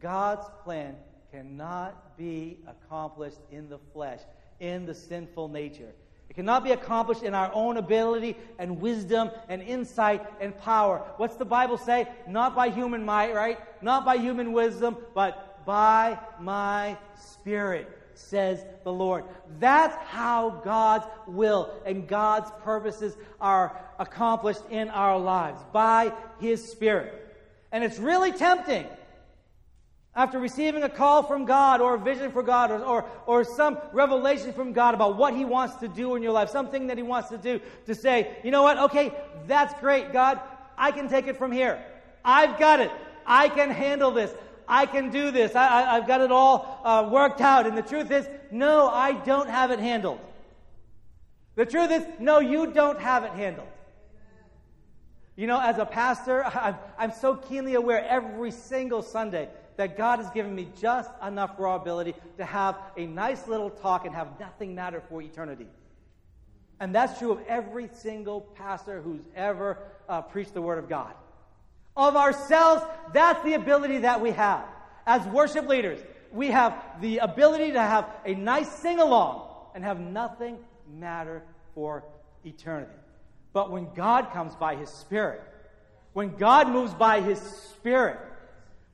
God's 0.00 0.46
plan 0.64 0.96
cannot 1.32 2.16
be 2.16 2.58
accomplished 2.66 3.38
in 3.50 3.68
the 3.68 3.78
flesh, 3.92 4.20
in 4.60 4.86
the 4.86 4.94
sinful 4.94 5.48
nature. 5.48 5.92
It 6.28 6.34
cannot 6.34 6.64
be 6.64 6.72
accomplished 6.72 7.22
in 7.22 7.34
our 7.34 7.50
own 7.54 7.76
ability 7.76 8.36
and 8.58 8.80
wisdom 8.80 9.30
and 9.48 9.62
insight 9.62 10.26
and 10.40 10.56
power. 10.58 11.02
What's 11.16 11.36
the 11.36 11.44
Bible 11.44 11.78
say? 11.78 12.06
Not 12.26 12.54
by 12.54 12.68
human 12.68 13.04
might, 13.04 13.34
right? 13.34 13.58
Not 13.82 14.04
by 14.04 14.16
human 14.18 14.52
wisdom, 14.52 14.96
but 15.14 15.64
by 15.64 16.18
my 16.40 16.96
spirit 17.16 17.88
says 18.14 18.64
the 18.84 18.92
Lord. 18.92 19.24
That's 19.58 19.96
how 20.06 20.50
God's 20.64 21.06
will 21.26 21.72
and 21.86 22.06
God's 22.06 22.50
purposes 22.62 23.16
are 23.40 23.78
accomplished 23.98 24.62
in 24.70 24.88
our 24.90 25.18
lives 25.18 25.60
by 25.72 26.12
His 26.40 26.70
Spirit. 26.70 27.14
And 27.70 27.84
it's 27.84 27.98
really 27.98 28.32
tempting 28.32 28.86
after 30.18 30.40
receiving 30.40 30.82
a 30.82 30.88
call 30.88 31.22
from 31.22 31.44
God 31.44 31.80
or 31.80 31.94
a 31.94 31.98
vision 31.98 32.32
for 32.32 32.42
God 32.42 32.72
or, 32.72 32.82
or, 32.82 33.04
or, 33.24 33.44
some 33.44 33.78
revelation 33.92 34.52
from 34.52 34.72
God 34.72 34.92
about 34.92 35.16
what 35.16 35.32
He 35.32 35.44
wants 35.44 35.76
to 35.76 35.86
do 35.86 36.16
in 36.16 36.24
your 36.24 36.32
life, 36.32 36.50
something 36.50 36.88
that 36.88 36.96
He 36.96 37.04
wants 37.04 37.28
to 37.28 37.38
do, 37.38 37.60
to 37.86 37.94
say, 37.94 38.36
you 38.42 38.50
know 38.50 38.64
what, 38.64 38.78
okay, 38.78 39.14
that's 39.46 39.78
great, 39.78 40.12
God, 40.12 40.40
I 40.76 40.90
can 40.90 41.08
take 41.08 41.28
it 41.28 41.36
from 41.36 41.52
here. 41.52 41.80
I've 42.24 42.58
got 42.58 42.80
it. 42.80 42.90
I 43.24 43.48
can 43.48 43.70
handle 43.70 44.10
this. 44.10 44.34
I 44.66 44.86
can 44.86 45.10
do 45.10 45.30
this. 45.30 45.54
I, 45.54 45.94
have 45.94 46.08
got 46.08 46.20
it 46.20 46.32
all 46.32 46.80
uh, 46.82 47.08
worked 47.08 47.40
out. 47.40 47.68
And 47.68 47.78
the 47.78 47.82
truth 47.82 48.10
is, 48.10 48.28
no, 48.50 48.88
I 48.88 49.12
don't 49.12 49.48
have 49.48 49.70
it 49.70 49.78
handled. 49.78 50.18
The 51.54 51.64
truth 51.64 51.92
is, 51.92 52.04
no, 52.18 52.40
you 52.40 52.72
don't 52.72 53.00
have 53.00 53.22
it 53.22 53.32
handled. 53.32 53.68
You 55.36 55.46
know, 55.46 55.60
as 55.60 55.78
a 55.78 55.86
pastor, 55.86 56.44
I'm, 56.56 56.74
I'm 56.98 57.12
so 57.12 57.36
keenly 57.36 57.74
aware 57.74 58.04
every 58.04 58.50
single 58.50 59.02
Sunday 59.02 59.48
that 59.78 59.96
God 59.96 60.18
has 60.18 60.28
given 60.30 60.54
me 60.54 60.68
just 60.78 61.10
enough 61.26 61.52
raw 61.58 61.76
ability 61.76 62.14
to 62.36 62.44
have 62.44 62.76
a 62.98 63.06
nice 63.06 63.48
little 63.48 63.70
talk 63.70 64.04
and 64.04 64.14
have 64.14 64.38
nothing 64.38 64.74
matter 64.74 65.02
for 65.08 65.22
eternity. 65.22 65.66
And 66.78 66.94
that's 66.94 67.18
true 67.18 67.32
of 67.32 67.40
every 67.48 67.88
single 67.94 68.42
pastor 68.42 69.00
who's 69.00 69.22
ever 69.34 69.78
uh, 70.08 70.20
preached 70.20 70.52
the 70.52 70.60
Word 70.60 70.78
of 70.78 70.88
God 70.90 71.14
of 71.98 72.14
ourselves, 72.14 72.84
that's 73.12 73.42
the 73.44 73.54
ability 73.54 73.98
that 73.98 74.20
we 74.20 74.30
have. 74.30 74.64
As 75.04 75.26
worship 75.26 75.66
leaders, 75.66 75.98
we 76.32 76.48
have 76.48 76.80
the 77.00 77.18
ability 77.18 77.72
to 77.72 77.80
have 77.80 78.08
a 78.24 78.34
nice 78.34 78.70
sing 78.70 79.00
along 79.00 79.48
and 79.74 79.82
have 79.82 79.98
nothing 79.98 80.58
matter 80.88 81.42
for 81.74 82.04
eternity. 82.44 82.92
But 83.52 83.72
when 83.72 83.92
God 83.94 84.30
comes 84.32 84.54
by 84.54 84.76
His 84.76 84.88
Spirit, 84.90 85.42
when 86.12 86.36
God 86.36 86.68
moves 86.68 86.94
by 86.94 87.20
His 87.20 87.40
Spirit, 87.40 88.20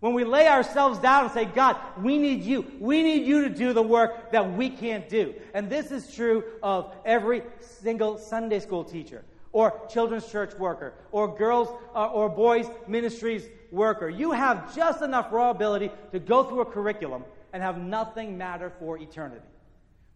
when 0.04 0.12
we 0.12 0.22
lay 0.22 0.46
ourselves 0.46 0.98
down 0.98 1.24
and 1.24 1.32
say, 1.32 1.46
God, 1.46 1.78
we 1.96 2.18
need 2.18 2.42
you. 2.42 2.70
We 2.78 3.02
need 3.02 3.26
you 3.26 3.48
to 3.48 3.48
do 3.48 3.72
the 3.72 3.82
work 3.82 4.32
that 4.32 4.52
we 4.52 4.68
can't 4.68 5.08
do. 5.08 5.32
And 5.54 5.70
this 5.70 5.90
is 5.90 6.14
true 6.14 6.44
of 6.62 6.92
every 7.06 7.42
single 7.60 8.18
Sunday 8.18 8.60
school 8.60 8.84
teacher 8.84 9.24
or 9.52 9.80
children's 9.88 10.30
church 10.30 10.52
worker 10.58 10.92
or 11.10 11.34
girls 11.34 11.70
uh, 11.94 12.08
or 12.08 12.28
boys 12.28 12.66
ministries 12.86 13.48
worker. 13.70 14.10
You 14.10 14.32
have 14.32 14.76
just 14.76 15.00
enough 15.00 15.32
raw 15.32 15.48
ability 15.48 15.90
to 16.12 16.18
go 16.18 16.44
through 16.44 16.60
a 16.60 16.66
curriculum 16.66 17.24
and 17.54 17.62
have 17.62 17.78
nothing 17.78 18.36
matter 18.36 18.70
for 18.78 18.98
eternity. 18.98 19.46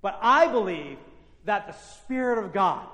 But 0.03 0.18
I 0.20 0.48
believe 0.48 0.98
that 1.46 1.66
the 1.66 1.72
Spirit 1.72 2.37
of 2.37 2.53
God 2.53 2.87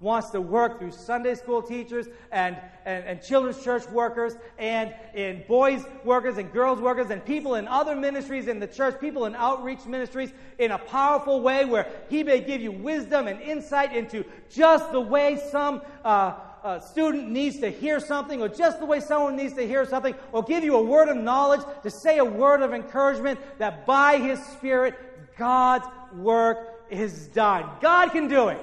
wants 0.00 0.30
to 0.30 0.40
work 0.40 0.78
through 0.78 0.90
Sunday 0.90 1.34
school 1.34 1.62
teachers 1.62 2.08
and, 2.32 2.56
and, 2.86 3.04
and, 3.04 3.22
children's 3.22 3.62
church 3.62 3.86
workers 3.88 4.34
and 4.58 4.94
in 5.14 5.44
boys 5.46 5.84
workers 6.04 6.38
and 6.38 6.50
girls 6.52 6.80
workers 6.80 7.10
and 7.10 7.22
people 7.24 7.54
in 7.56 7.68
other 7.68 7.94
ministries 7.94 8.48
in 8.48 8.58
the 8.58 8.66
church, 8.66 8.98
people 8.98 9.26
in 9.26 9.36
outreach 9.36 9.84
ministries 9.84 10.32
in 10.58 10.70
a 10.70 10.78
powerful 10.78 11.42
way 11.42 11.66
where 11.66 11.86
he 12.08 12.24
may 12.24 12.40
give 12.40 12.62
you 12.62 12.72
wisdom 12.72 13.28
and 13.28 13.40
insight 13.42 13.94
into 13.94 14.24
just 14.48 14.90
the 14.90 15.00
way 15.00 15.38
some 15.50 15.82
uh, 16.02 16.34
uh, 16.64 16.80
student 16.80 17.30
needs 17.30 17.58
to 17.58 17.70
hear 17.70 18.00
something 18.00 18.40
or 18.40 18.48
just 18.48 18.80
the 18.80 18.86
way 18.86 19.00
someone 19.00 19.36
needs 19.36 19.54
to 19.54 19.66
hear 19.66 19.84
something 19.84 20.14
or 20.32 20.42
give 20.42 20.64
you 20.64 20.76
a 20.76 20.82
word 20.82 21.08
of 21.08 21.16
knowledge 21.16 21.60
to 21.82 21.90
say 21.90 22.18
a 22.18 22.24
word 22.24 22.62
of 22.62 22.72
encouragement 22.72 23.38
that 23.58 23.86
by 23.86 24.18
his 24.18 24.42
spirit 24.46 24.94
God's 25.36 25.86
work 26.14 26.84
is 26.90 27.28
done. 27.28 27.68
God 27.80 28.10
can 28.10 28.28
do 28.28 28.48
it. 28.48 28.58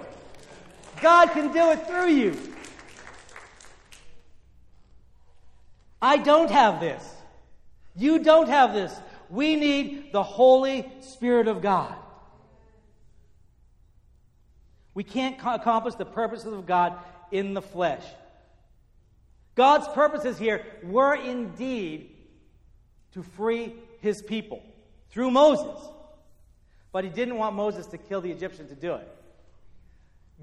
God 1.02 1.32
can 1.32 1.52
do 1.52 1.72
it 1.72 1.88
through 1.88 2.10
you. 2.10 2.38
I 6.02 6.18
don't 6.18 6.52
have 6.52 6.80
this. 6.80 7.04
You 7.96 8.20
don't 8.20 8.50
have 8.50 8.74
this. 8.74 8.94
We 9.30 9.56
need 9.56 10.12
the 10.12 10.24
Holy 10.24 10.90
Spirit 11.02 11.48
of 11.48 11.62
God. 11.62 11.96
We 14.94 15.04
can't 15.04 15.38
accomplish 15.44 15.96
the 15.96 16.06
purposes 16.06 16.54
of 16.54 16.66
God 16.66 16.98
in 17.32 17.54
the 17.54 17.62
flesh. 17.62 18.04
God's 19.56 19.88
purposes 19.90 20.38
here 20.38 20.66
were 20.84 21.16
indeed 21.16 22.12
to 23.14 23.24
free 23.24 23.74
his 24.02 24.22
people 24.22 24.62
through 25.10 25.32
Moses. 25.32 25.80
But 26.92 27.04
he 27.04 27.10
didn't 27.10 27.38
want 27.38 27.56
Moses 27.56 27.88
to 27.88 27.98
kill 27.98 28.22
the 28.22 28.32
Egyptian 28.32 28.68
to 28.70 28.76
do 28.76 28.94
it. 28.94 29.17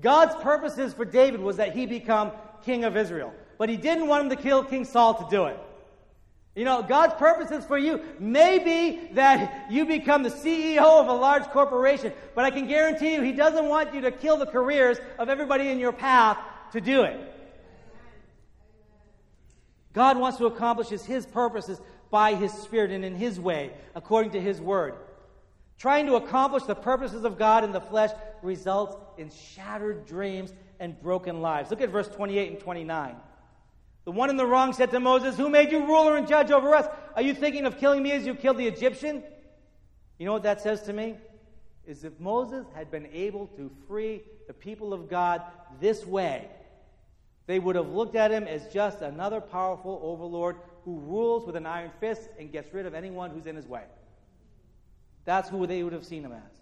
God's 0.00 0.35
purposes 0.42 0.92
for 0.92 1.04
David 1.04 1.40
was 1.40 1.57
that 1.57 1.74
he 1.74 1.87
become 1.87 2.33
king 2.64 2.85
of 2.85 2.96
Israel. 2.96 3.33
But 3.59 3.68
he 3.68 3.76
didn't 3.76 4.09
want 4.09 4.24
him 4.24 4.37
to 4.37 4.42
kill 4.42 4.64
King 4.64 4.85
Saul 4.85 5.14
to 5.14 5.30
do 5.30 5.46
it. 5.46 5.59
You 6.57 6.64
know, 6.64 6.83
God's 6.83 7.14
purposes 7.14 7.64
for 7.64 7.76
you 7.76 8.00
may 8.20 8.59
be 8.61 9.09
that 9.14 9.66
you 9.70 9.87
become 9.87 10.22
the 10.22 10.30
CEO 10.30 11.00
of 11.00 11.09
a 11.09 11.12
large 11.12 11.44
corporation, 11.44 12.12
but 12.35 12.44
I 12.44 12.50
can 12.50 12.68
guarantee 12.68 13.14
you 13.14 13.22
he 13.22 13.33
doesn't 13.33 13.68
want 13.68 13.92
you 13.92 14.02
to 14.02 14.12
kill 14.12 14.37
the 14.37 14.46
careers 14.46 14.98
of 15.18 15.28
everybody 15.28 15.68
in 15.68 15.80
your 15.80 15.92
path 15.92 16.38
to 16.72 16.80
do 16.80 17.02
it. 17.02 17.18
God 19.92 20.16
wants 20.16 20.38
to 20.38 20.46
accomplish 20.46 20.88
his 20.88 21.26
purposes 21.26 21.80
by 22.11 22.35
his 22.35 22.52
spirit 22.52 22.92
and 22.92 23.04
in 23.04 23.16
his 23.16 23.40
way, 23.40 23.72
according 23.96 24.33
to 24.33 24.40
his 24.40 24.61
word. 24.61 24.94
Trying 25.79 26.07
to 26.07 26.15
accomplish 26.15 26.65
the 26.65 26.75
purposes 26.75 27.25
of 27.25 27.39
God 27.39 27.65
in 27.65 27.73
the 27.73 27.81
flesh 27.81 28.11
results 28.43 28.97
in 29.19 29.31
shattered 29.31 30.07
dreams 30.07 30.53
and 30.81 31.01
broken 31.01 31.41
lives. 31.41 31.71
Look 31.71 31.81
at 31.81 31.91
verse 31.91 32.09
28 32.09 32.53
and 32.53 32.61
29. 32.61 33.17
The 34.05 34.13
one 34.13 34.31
in 34.31 34.37
the 34.37 34.47
wrong 34.47 34.73
said 34.73 34.91
to 34.91 35.01
Moses, 35.01 35.37
Who 35.37 35.49
made 35.49 35.73
you 35.73 35.87
ruler 35.87 36.17
and 36.17 36.29
judge 36.29 36.51
over 36.51 36.75
us? 36.75 36.87
Are 37.17 37.23
you 37.23 37.35
thinking 37.35 37.65
of 37.65 37.79
killing 37.79 38.03
me 38.03 38.13
as 38.13 38.27
you 38.27 38.35
killed 38.35 38.59
the 38.59 38.67
Egyptian? 38.67 39.23
You 40.19 40.27
know 40.27 40.33
what 40.33 40.43
that 40.43 40.61
says 40.61 40.83
to 40.83 40.93
me? 40.93 41.17
Is 41.87 42.05
if 42.05 42.19
Moses 42.21 42.67
had 42.75 42.91
been 42.91 43.07
able 43.13 43.47
to 43.57 43.71
free 43.89 44.23
the 44.47 44.55
people 44.55 44.93
of 44.93 45.09
God 45.09 45.43
this 45.81 46.07
way, 46.07 46.49
they 47.47 47.59
would 47.59 47.77
have 47.77 47.89
looked 47.89 48.17
at 48.17 48.31
him 48.31 48.45
as 48.45 48.73
just 48.73 49.03
another 49.03 49.41
powerful 49.41 50.01
overlord 50.03 50.57
who 50.85 50.99
rules 51.01 51.47
with 51.47 51.57
an 51.57 51.67
iron 51.67 51.91
fist 52.01 52.29
and 52.39 52.53
gets 52.53 52.73
rid 52.73 52.87
of 52.87 52.95
anyone 52.95 53.31
who's 53.31 53.47
in 53.47 53.57
his 53.57 53.67
way. 53.67 53.85
That's 55.25 55.49
who 55.49 55.67
they 55.67 55.83
would 55.83 55.93
have 55.93 56.05
seen 56.05 56.25
him 56.25 56.33
as. 56.33 56.53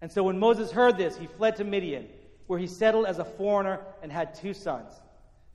And 0.00 0.10
so 0.10 0.22
when 0.22 0.38
Moses 0.38 0.70
heard 0.70 0.96
this, 0.96 1.16
he 1.16 1.26
fled 1.26 1.56
to 1.56 1.64
Midian, 1.64 2.08
where 2.46 2.58
he 2.58 2.66
settled 2.66 3.06
as 3.06 3.18
a 3.18 3.24
foreigner 3.24 3.80
and 4.02 4.12
had 4.12 4.34
two 4.34 4.54
sons. 4.54 4.92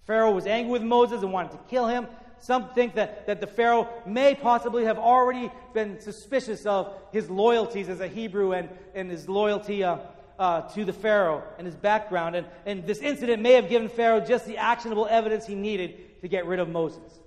Pharaoh 0.06 0.32
was 0.32 0.48
angry 0.48 0.72
with 0.72 0.82
Moses 0.82 1.22
and 1.22 1.32
wanted 1.32 1.52
to 1.52 1.60
kill 1.70 1.88
him. 1.88 2.08
Some 2.40 2.70
think 2.74 2.96
that, 2.96 3.28
that 3.28 3.40
the 3.40 3.48
Pharaoh 3.48 3.88
may 4.06 4.34
possibly 4.34 4.86
have 4.86 4.98
already 4.98 5.52
been 5.74 6.00
suspicious 6.02 6.66
of 6.66 6.92
his 7.12 7.30
loyalties 7.30 7.88
as 7.88 8.00
a 8.00 8.08
Hebrew 8.08 8.54
and, 8.54 8.68
and 8.96 9.12
his 9.12 9.30
loyalty 9.30 9.84
uh, 9.84 9.98
uh, 10.40 10.62
to 10.70 10.84
the 10.84 10.94
Pharaoh 10.94 11.44
and 11.60 11.68
his 11.68 11.76
background. 11.76 12.36
And, 12.36 12.48
and 12.66 12.86
this 12.88 12.98
incident 12.98 13.44
may 13.44 13.54
have 13.54 13.70
given 13.70 13.90
Pharaoh 13.90 14.22
just 14.22 14.48
the 14.48 14.58
actionable 14.58 15.06
evidence 15.08 15.46
he 15.46 15.54
needed 15.54 16.20
to 16.22 16.28
get 16.28 16.48
rid 16.48 16.60
of 16.60 16.68
Moses. 16.68 17.20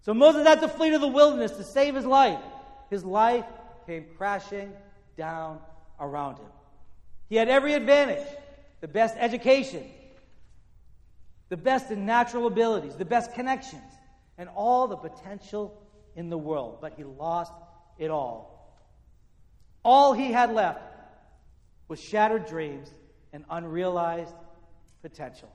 So 0.00 0.14
Moses 0.14 0.46
had 0.46 0.62
to 0.62 0.68
flee 0.68 0.90
to 0.90 0.98
the 0.98 1.06
wilderness 1.06 1.52
to 1.52 1.64
save 1.64 1.94
his 1.94 2.06
life. 2.06 2.40
His 2.88 3.04
life 3.04 3.44
came 3.86 4.06
crashing 4.16 4.72
down 5.16 5.58
around 6.00 6.36
him. 6.36 6.46
He 7.28 7.36
had 7.36 7.48
every 7.48 7.74
advantage 7.74 8.26
the 8.80 8.88
best 8.88 9.14
education, 9.18 9.84
the 11.48 11.56
best 11.56 11.90
in 11.90 12.04
natural 12.04 12.46
abilities, 12.46 12.96
the 12.96 13.04
best 13.04 13.32
connections, 13.32 13.82
and 14.38 14.48
all 14.54 14.88
the 14.88 14.96
potential 14.96 15.80
in 16.16 16.28
the 16.30 16.38
world. 16.38 16.78
But 16.80 16.94
he 16.96 17.04
lost 17.04 17.52
it 17.98 18.10
all. 18.10 18.52
All 19.84 20.12
he 20.12 20.32
had 20.32 20.52
left 20.52 20.80
was 21.88 22.00
shattered 22.00 22.46
dreams 22.46 22.88
and 23.32 23.44
unrealized 23.50 24.34
potential. 25.00 25.52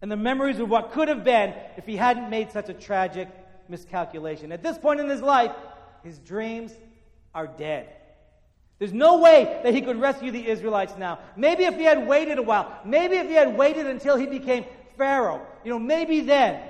And 0.00 0.10
the 0.10 0.16
memories 0.16 0.58
of 0.58 0.68
what 0.68 0.92
could 0.92 1.08
have 1.08 1.24
been 1.24 1.54
if 1.76 1.86
he 1.86 1.96
hadn't 1.96 2.30
made 2.30 2.50
such 2.50 2.68
a 2.68 2.74
tragic 2.74 3.28
miscalculation. 3.68 4.52
At 4.52 4.62
this 4.62 4.78
point 4.78 5.00
in 5.00 5.08
his 5.08 5.22
life, 5.22 5.52
his 6.04 6.18
dreams 6.18 6.72
are 7.38 7.46
dead. 7.46 7.88
There's 8.80 8.92
no 8.92 9.18
way 9.18 9.60
that 9.62 9.72
he 9.72 9.80
could 9.80 10.00
rescue 10.00 10.32
the 10.32 10.44
Israelites 10.44 10.94
now. 10.98 11.20
Maybe 11.36 11.64
if 11.64 11.76
he 11.76 11.84
had 11.84 12.08
waited 12.08 12.38
a 12.38 12.42
while, 12.42 12.80
maybe 12.84 13.14
if 13.14 13.28
he 13.28 13.34
had 13.34 13.56
waited 13.56 13.86
until 13.86 14.16
he 14.16 14.26
became 14.26 14.64
Pharaoh, 14.96 15.46
you 15.62 15.70
know, 15.70 15.78
maybe 15.78 16.20
then, 16.20 16.60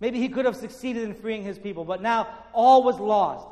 maybe 0.00 0.18
he 0.18 0.30
could 0.30 0.46
have 0.46 0.56
succeeded 0.56 1.02
in 1.02 1.14
freeing 1.14 1.42
his 1.42 1.58
people. 1.58 1.84
But 1.84 2.00
now 2.00 2.28
all 2.54 2.82
was 2.82 2.98
lost. 2.98 3.46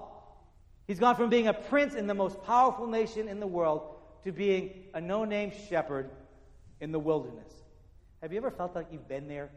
He's 0.86 0.98
gone 0.98 1.16
from 1.16 1.28
being 1.28 1.48
a 1.48 1.54
prince 1.54 1.94
in 1.94 2.06
the 2.06 2.14
most 2.14 2.42
powerful 2.44 2.86
nation 2.86 3.28
in 3.28 3.38
the 3.38 3.46
world 3.46 3.82
to 4.24 4.32
being 4.32 4.84
a 4.94 5.00
no 5.02 5.26
name 5.26 5.52
shepherd 5.68 6.08
in 6.80 6.92
the 6.92 6.98
wilderness. 6.98 7.52
Have 8.22 8.32
you 8.32 8.38
ever 8.38 8.50
felt 8.50 8.74
like 8.74 8.86
you've 8.90 9.08
been 9.08 9.28
there? 9.28 9.50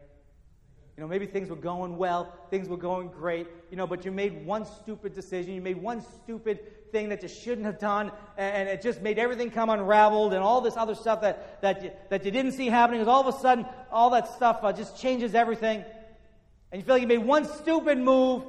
You 1.00 1.06
know, 1.06 1.08
maybe 1.08 1.24
things 1.24 1.48
were 1.48 1.56
going 1.56 1.96
well, 1.96 2.30
things 2.50 2.68
were 2.68 2.76
going 2.76 3.08
great, 3.08 3.46
you 3.70 3.78
know, 3.78 3.86
but 3.86 4.04
you 4.04 4.12
made 4.12 4.44
one 4.44 4.66
stupid 4.66 5.14
decision, 5.14 5.54
you 5.54 5.62
made 5.62 5.80
one 5.80 6.02
stupid 6.02 6.92
thing 6.92 7.08
that 7.08 7.22
you 7.22 7.28
shouldn't 7.30 7.64
have 7.64 7.78
done, 7.78 8.12
and, 8.36 8.68
it 8.68 8.82
just 8.82 9.00
made 9.00 9.18
everything 9.18 9.50
come 9.50 9.70
unraveled, 9.70 10.34
and 10.34 10.42
all 10.42 10.60
this 10.60 10.76
other 10.76 10.94
stuff 10.94 11.22
that, 11.22 11.62
that, 11.62 11.82
you, 11.82 11.90
that 12.10 12.26
you 12.26 12.30
didn't 12.30 12.52
see 12.52 12.66
happening, 12.66 13.00
is 13.00 13.08
all 13.08 13.26
of 13.26 13.34
a 13.34 13.38
sudden, 13.38 13.64
all 13.90 14.10
that 14.10 14.28
stuff 14.34 14.58
uh, 14.62 14.74
just 14.74 15.00
changes 15.00 15.34
everything. 15.34 15.82
And 16.70 16.82
you 16.82 16.84
feel 16.84 16.96
like 16.96 17.00
you 17.00 17.08
made 17.08 17.24
one 17.24 17.46
stupid 17.46 17.96
move, 17.96 18.42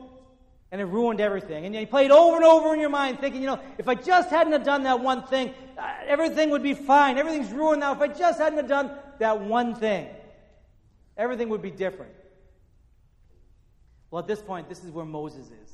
and 0.73 0.81
it 0.81 0.85
ruined 0.87 1.21
everything. 1.21 1.65
And 1.65 1.73
you 1.73 1.87
played 1.87 2.11
over 2.11 2.35
and 2.35 2.43
over 2.43 2.73
in 2.73 2.81
your 2.81 2.89
mind, 2.89 3.21
thinking, 3.21 3.39
you 3.39 3.47
know, 3.47 3.61
if 3.77 3.87
I 3.87 3.95
just 3.95 4.29
hadn't 4.29 4.51
have 4.51 4.65
done 4.65 4.83
that 4.83 4.99
one 4.99 5.23
thing, 5.23 5.53
uh, 5.77 5.89
everything 6.05 6.49
would 6.49 6.63
be 6.63 6.73
fine. 6.73 7.17
Everything's 7.17 7.53
ruined 7.53 7.79
now. 7.79 7.93
If 7.93 8.01
I 8.01 8.09
just 8.09 8.41
hadn't 8.41 8.57
have 8.57 8.67
done 8.67 8.91
that 9.19 9.39
one 9.39 9.73
thing, 9.73 10.09
everything 11.15 11.47
would 11.47 11.61
be 11.61 11.71
different. 11.71 12.11
Well, 14.11 14.21
at 14.21 14.27
this 14.27 14.41
point, 14.41 14.67
this 14.67 14.83
is 14.83 14.91
where 14.91 15.05
Moses 15.05 15.47
is. 15.47 15.71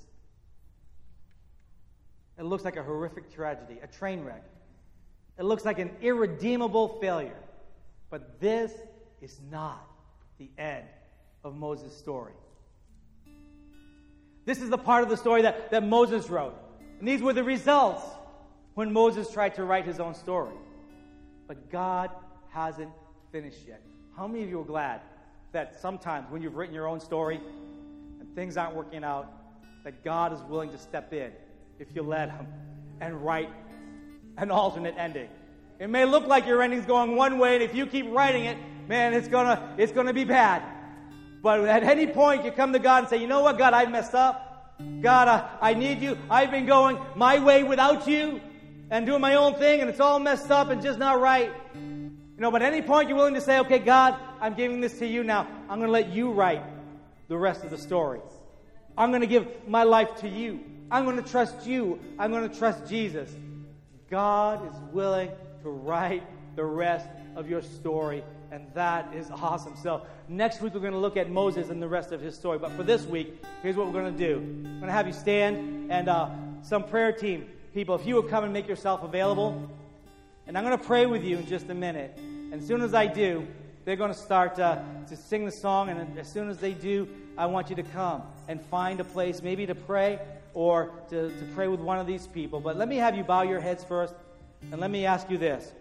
It 2.38 2.44
looks 2.44 2.64
like 2.64 2.78
a 2.78 2.84
horrific 2.84 3.34
tragedy, 3.34 3.80
a 3.82 3.88
train 3.88 4.24
wreck. 4.24 4.44
It 5.40 5.44
looks 5.44 5.66
like 5.66 5.80
an 5.80 5.90
irredeemable 6.02 7.00
failure. 7.02 7.36
But 8.12 8.40
this 8.40 8.72
is 9.22 9.40
not 9.52 9.86
the 10.38 10.50
end 10.58 10.86
of 11.44 11.56
Moses' 11.56 11.98
story. 11.98 12.34
This 14.46 14.62
is 14.62 14.70
the 14.70 14.78
part 14.78 15.04
of 15.04 15.10
the 15.10 15.18
story 15.18 15.42
that, 15.42 15.72
that 15.72 15.84
Moses 15.84 16.30
wrote. 16.30 16.56
And 17.00 17.08
these 17.08 17.22
were 17.22 17.34
the 17.34 17.44
results 17.44 18.04
when 18.76 18.94
Moses 18.94 19.30
tried 19.32 19.56
to 19.56 19.66
write 19.66 19.86
his 19.86 20.00
own 20.00 20.14
story. 20.14 20.56
But 21.48 21.72
God 21.72 22.12
hasn't 22.50 22.92
finished 23.32 23.68
yet. 23.68 23.82
How 24.16 24.28
many 24.28 24.44
of 24.44 24.50
you 24.50 24.62
are 24.62 24.66
glad 24.66 25.02
that 25.52 25.80
sometimes 25.82 26.30
when 26.30 26.42
you've 26.42 26.56
written 26.56 26.76
your 26.76 26.88
own 26.88 27.00
story 27.00 27.42
things 28.38 28.56
aren't 28.56 28.76
working 28.76 29.04
out, 29.04 29.34
that 29.84 30.04
God 30.04 30.32
is 30.32 30.40
willing 30.44 30.70
to 30.70 30.78
step 30.78 31.12
in 31.12 31.32
if 31.80 31.88
you 31.96 32.04
let 32.04 32.30
Him 32.30 32.46
and 33.02 33.26
write 33.26 33.50
an 34.38 34.52
alternate 34.52 34.94
ending? 34.96 35.28
It 35.80 35.90
may 35.90 36.06
look 36.06 36.28
like 36.28 36.46
your 36.46 36.62
ending's 36.62 36.86
going 36.86 37.16
one 37.16 37.40
way, 37.40 37.56
and 37.56 37.64
if 37.64 37.74
you 37.74 37.88
keep 37.88 38.06
writing 38.12 38.46
it, 38.46 38.56
man, 38.88 39.16
it's 39.16 39.28
gonna 39.28 39.74
it's 39.80 39.92
gonna 39.92 40.14
be 40.14 40.24
bad. 40.24 40.62
But 41.42 41.62
at 41.62 41.82
any 41.82 42.06
point, 42.06 42.46
you 42.46 42.52
come 42.52 42.74
to 42.74 42.80
God 42.80 43.00
and 43.00 43.10
say, 43.10 43.18
you 43.18 43.26
know 43.26 43.42
what, 43.42 43.58
God, 43.58 43.74
I 43.74 43.86
messed 43.88 44.14
up. 44.14 44.76
God, 45.02 45.28
I, 45.28 45.72
I 45.72 45.74
need 45.74 46.00
you. 46.00 46.16
I've 46.30 46.52
been 46.52 46.68
going 46.68 47.00
my 47.16 47.40
way 47.40 47.64
without 47.64 48.08
you 48.08 48.40
and 48.92 49.08
doing 49.08 49.22
my 49.22 49.34
own 49.34 49.56
thing, 49.56 49.82
and 49.82 49.90
it's 49.90 50.00
all 50.00 50.20
messed 50.20 50.52
up 50.52 50.70
and 50.70 50.80
just 50.80 51.00
not 51.00 51.20
right. 51.20 51.52
You 51.74 52.12
know, 52.38 52.52
but 52.52 52.62
at 52.62 52.72
any 52.72 52.84
point, 52.84 53.10
you're 53.10 53.18
willing 53.18 53.34
to 53.34 53.42
say, 53.42 53.58
okay, 53.62 53.80
God, 53.80 54.16
I'm 54.40 54.54
giving 54.54 54.80
this 54.80 55.00
to 55.00 55.08
you 55.08 55.24
now. 55.24 55.48
I'm 55.70 55.82
to 55.82 55.88
let 55.88 56.10
you 56.10 56.32
write 56.32 56.62
the 57.28 57.38
rest 57.38 57.64
of 57.64 57.70
the 57.70 57.78
story. 57.78 58.20
I'm 58.98 59.12
going 59.12 59.22
to 59.22 59.28
give 59.28 59.48
my 59.68 59.84
life 59.84 60.16
to 60.22 60.28
you. 60.28 60.60
I'm 60.90 61.06
going 61.06 61.22
to 61.22 61.30
trust 61.30 61.66
you. 61.68 62.00
I'm 62.18 62.32
going 62.32 62.50
to 62.50 62.56
trust 62.58 62.88
Jesus. 62.88 63.34
God 64.10 64.66
is 64.68 64.80
willing 64.94 65.30
to 65.64 65.70
write 65.70 66.24
the 66.56 66.64
rest 66.64 67.08
of 67.36 67.50
your 67.50 67.62
story 67.62 68.24
and 68.52 68.66
that 68.74 69.14
is 69.14 69.30
awesome. 69.30 69.76
So, 69.82 70.04
next 70.28 70.62
week 70.62 70.74
we're 70.74 70.80
going 70.80 70.94
to 70.94 71.00
look 71.00 71.18
at 71.18 71.30
Moses 71.30 71.70
and 71.70 71.82
the 71.82 71.88
rest 71.88 72.12
of 72.12 72.22
his 72.22 72.36
story. 72.36 72.58
But 72.58 72.72
for 72.74 72.84
this 72.84 73.06
week, 73.06 73.44
here's 73.62 73.76
what 73.76 73.88
we're 73.88 74.02
going 74.02 74.18
to 74.18 74.28
do 74.28 74.38
I'm 74.38 74.64
going 74.64 74.88
to 74.88 74.92
have 74.92 75.08
you 75.08 75.14
stand, 75.14 75.92
and 75.92 76.08
uh, 76.08 76.30
some 76.62 76.84
prayer 76.84 77.12
team 77.12 77.48
people, 77.74 77.96
if 77.96 78.06
you 78.06 78.16
would 78.16 78.30
come 78.30 78.44
and 78.44 78.54
make 78.54 78.68
yourself 78.68 79.04
available. 79.04 79.70
And 80.48 80.58
I'm 80.58 80.64
going 80.64 80.78
to 80.78 80.84
pray 80.84 81.06
with 81.06 81.24
you 81.24 81.38
in 81.38 81.46
just 81.46 81.70
a 81.70 81.74
minute. 81.74 82.18
And 82.18 82.54
as 82.54 82.66
soon 82.66 82.82
as 82.82 82.94
I 82.94 83.06
do, 83.06 83.46
they're 83.88 83.96
going 83.96 84.12
to 84.12 84.20
start 84.20 84.60
uh, 84.60 84.80
to 85.08 85.16
sing 85.16 85.46
the 85.46 85.52
song. 85.52 85.88
And 85.88 86.20
as 86.20 86.30
soon 86.30 86.50
as 86.50 86.58
they 86.58 86.74
do, 86.74 87.08
I 87.38 87.46
want 87.46 87.70
you 87.70 87.76
to 87.78 87.84
come 87.84 88.22
and 88.50 88.62
find 88.62 89.00
a 89.00 89.06
place, 89.06 89.42
maybe 89.42 89.66
to 89.66 89.76
pray 89.76 90.20
or 90.54 90.92
to, 91.10 91.30
to 91.30 91.46
pray 91.56 91.70
with 91.70 91.80
one 91.80 91.98
of 91.98 92.06
these 92.06 92.28
people. 92.28 92.60
But 92.60 92.76
let 92.76 92.90
me 92.90 92.98
have 92.98 93.16
you 93.16 93.24
bow 93.24 93.44
your 93.44 93.62
heads 93.62 93.86
first. 93.86 94.14
And 94.74 94.82
let 94.82 94.92
me 94.92 95.06
ask 95.06 95.30
you 95.30 95.38
this. 95.38 95.72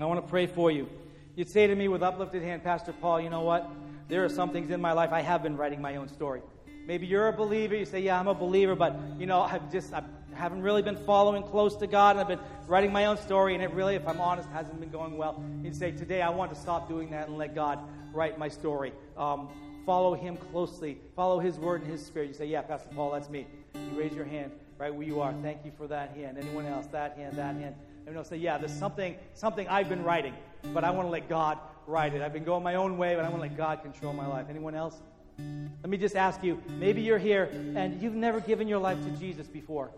I 0.00 0.04
want 0.04 0.24
to 0.24 0.30
pray 0.30 0.46
for 0.46 0.70
you. 0.70 0.88
You'd 1.34 1.48
say 1.48 1.66
to 1.66 1.74
me 1.74 1.88
with 1.88 2.04
uplifted 2.04 2.44
hand, 2.44 2.62
Pastor 2.62 2.92
Paul, 2.92 3.20
you 3.20 3.28
know 3.28 3.40
what? 3.40 3.68
There 4.06 4.24
are 4.24 4.28
some 4.28 4.50
things 4.50 4.70
in 4.70 4.80
my 4.80 4.92
life 4.92 5.10
I 5.10 5.22
have 5.22 5.42
been 5.42 5.56
writing 5.56 5.80
my 5.80 5.96
own 5.96 6.08
story. 6.08 6.42
Maybe 6.86 7.06
you're 7.06 7.28
a 7.28 7.32
believer. 7.32 7.76
You 7.76 7.84
say, 7.84 8.00
Yeah, 8.00 8.18
I'm 8.18 8.28
a 8.28 8.34
believer, 8.34 8.74
but 8.74 8.96
you 9.18 9.26
know, 9.26 9.40
I've 9.40 9.70
just 9.70 9.92
I 9.92 10.02
haven't 10.34 10.62
really 10.62 10.82
been 10.82 10.96
following 10.96 11.42
close 11.42 11.76
to 11.76 11.86
God, 11.86 12.16
and 12.16 12.20
I've 12.20 12.28
been 12.28 12.40
writing 12.66 12.92
my 12.92 13.06
own 13.06 13.16
story, 13.16 13.54
and 13.54 13.62
it 13.62 13.70
really, 13.72 13.94
if 13.94 14.06
I'm 14.06 14.20
honest, 14.20 14.48
hasn't 14.50 14.78
been 14.80 14.90
going 14.90 15.16
well. 15.16 15.42
You'd 15.62 15.74
say, 15.74 15.92
Today 15.92 16.22
I 16.22 16.30
want 16.30 16.54
to 16.54 16.60
stop 16.60 16.88
doing 16.88 17.10
that 17.10 17.28
and 17.28 17.36
let 17.36 17.54
God 17.54 17.78
write 18.12 18.38
my 18.38 18.48
story. 18.48 18.92
Um, 19.16 19.48
follow 19.84 20.14
Him 20.14 20.36
closely. 20.36 20.98
Follow 21.14 21.38
His 21.40 21.58
word 21.58 21.82
and 21.82 21.90
His 21.90 22.04
spirit. 22.04 22.28
You 22.28 22.34
say, 22.34 22.46
Yeah, 22.46 22.62
Pastor 22.62 22.90
Paul, 22.94 23.12
that's 23.12 23.28
me. 23.28 23.46
You 23.74 23.98
raise 23.98 24.14
your 24.14 24.24
hand 24.24 24.52
right 24.78 24.94
where 24.94 25.06
you 25.06 25.20
are. 25.20 25.34
Thank 25.42 25.64
you 25.64 25.72
for 25.76 25.86
that 25.88 26.14
hand. 26.16 26.38
Anyone 26.38 26.66
else? 26.66 26.86
That 26.88 27.16
hand, 27.16 27.36
that 27.36 27.56
hand. 27.56 27.74
And 28.06 28.14
they'll 28.14 28.24
say, 28.24 28.36
yeah, 28.36 28.56
there's 28.58 28.72
something, 28.72 29.16
something 29.34 29.66
I've 29.68 29.88
been 29.88 30.04
writing, 30.04 30.34
but 30.72 30.84
I 30.84 30.90
want 30.90 31.06
to 31.08 31.10
let 31.10 31.28
God 31.28 31.58
write 31.86 32.14
it. 32.14 32.22
I've 32.22 32.32
been 32.32 32.44
going 32.44 32.62
my 32.62 32.76
own 32.76 32.98
way, 32.98 33.16
but 33.16 33.24
I 33.24 33.28
want 33.28 33.42
to 33.42 33.48
let 33.48 33.56
God 33.56 33.82
control 33.82 34.12
my 34.12 34.26
life. 34.26 34.46
Anyone 34.48 34.74
else? 34.74 35.00
Let 35.38 35.90
me 35.90 35.96
just 35.96 36.16
ask 36.16 36.42
you 36.42 36.62
maybe 36.78 37.00
you're 37.02 37.18
here 37.18 37.50
and 37.76 38.00
you've 38.02 38.14
never 38.14 38.40
given 38.40 38.66
your 38.68 38.78
life 38.78 39.02
to 39.04 39.10
Jesus 39.10 39.46
before. 39.46 39.90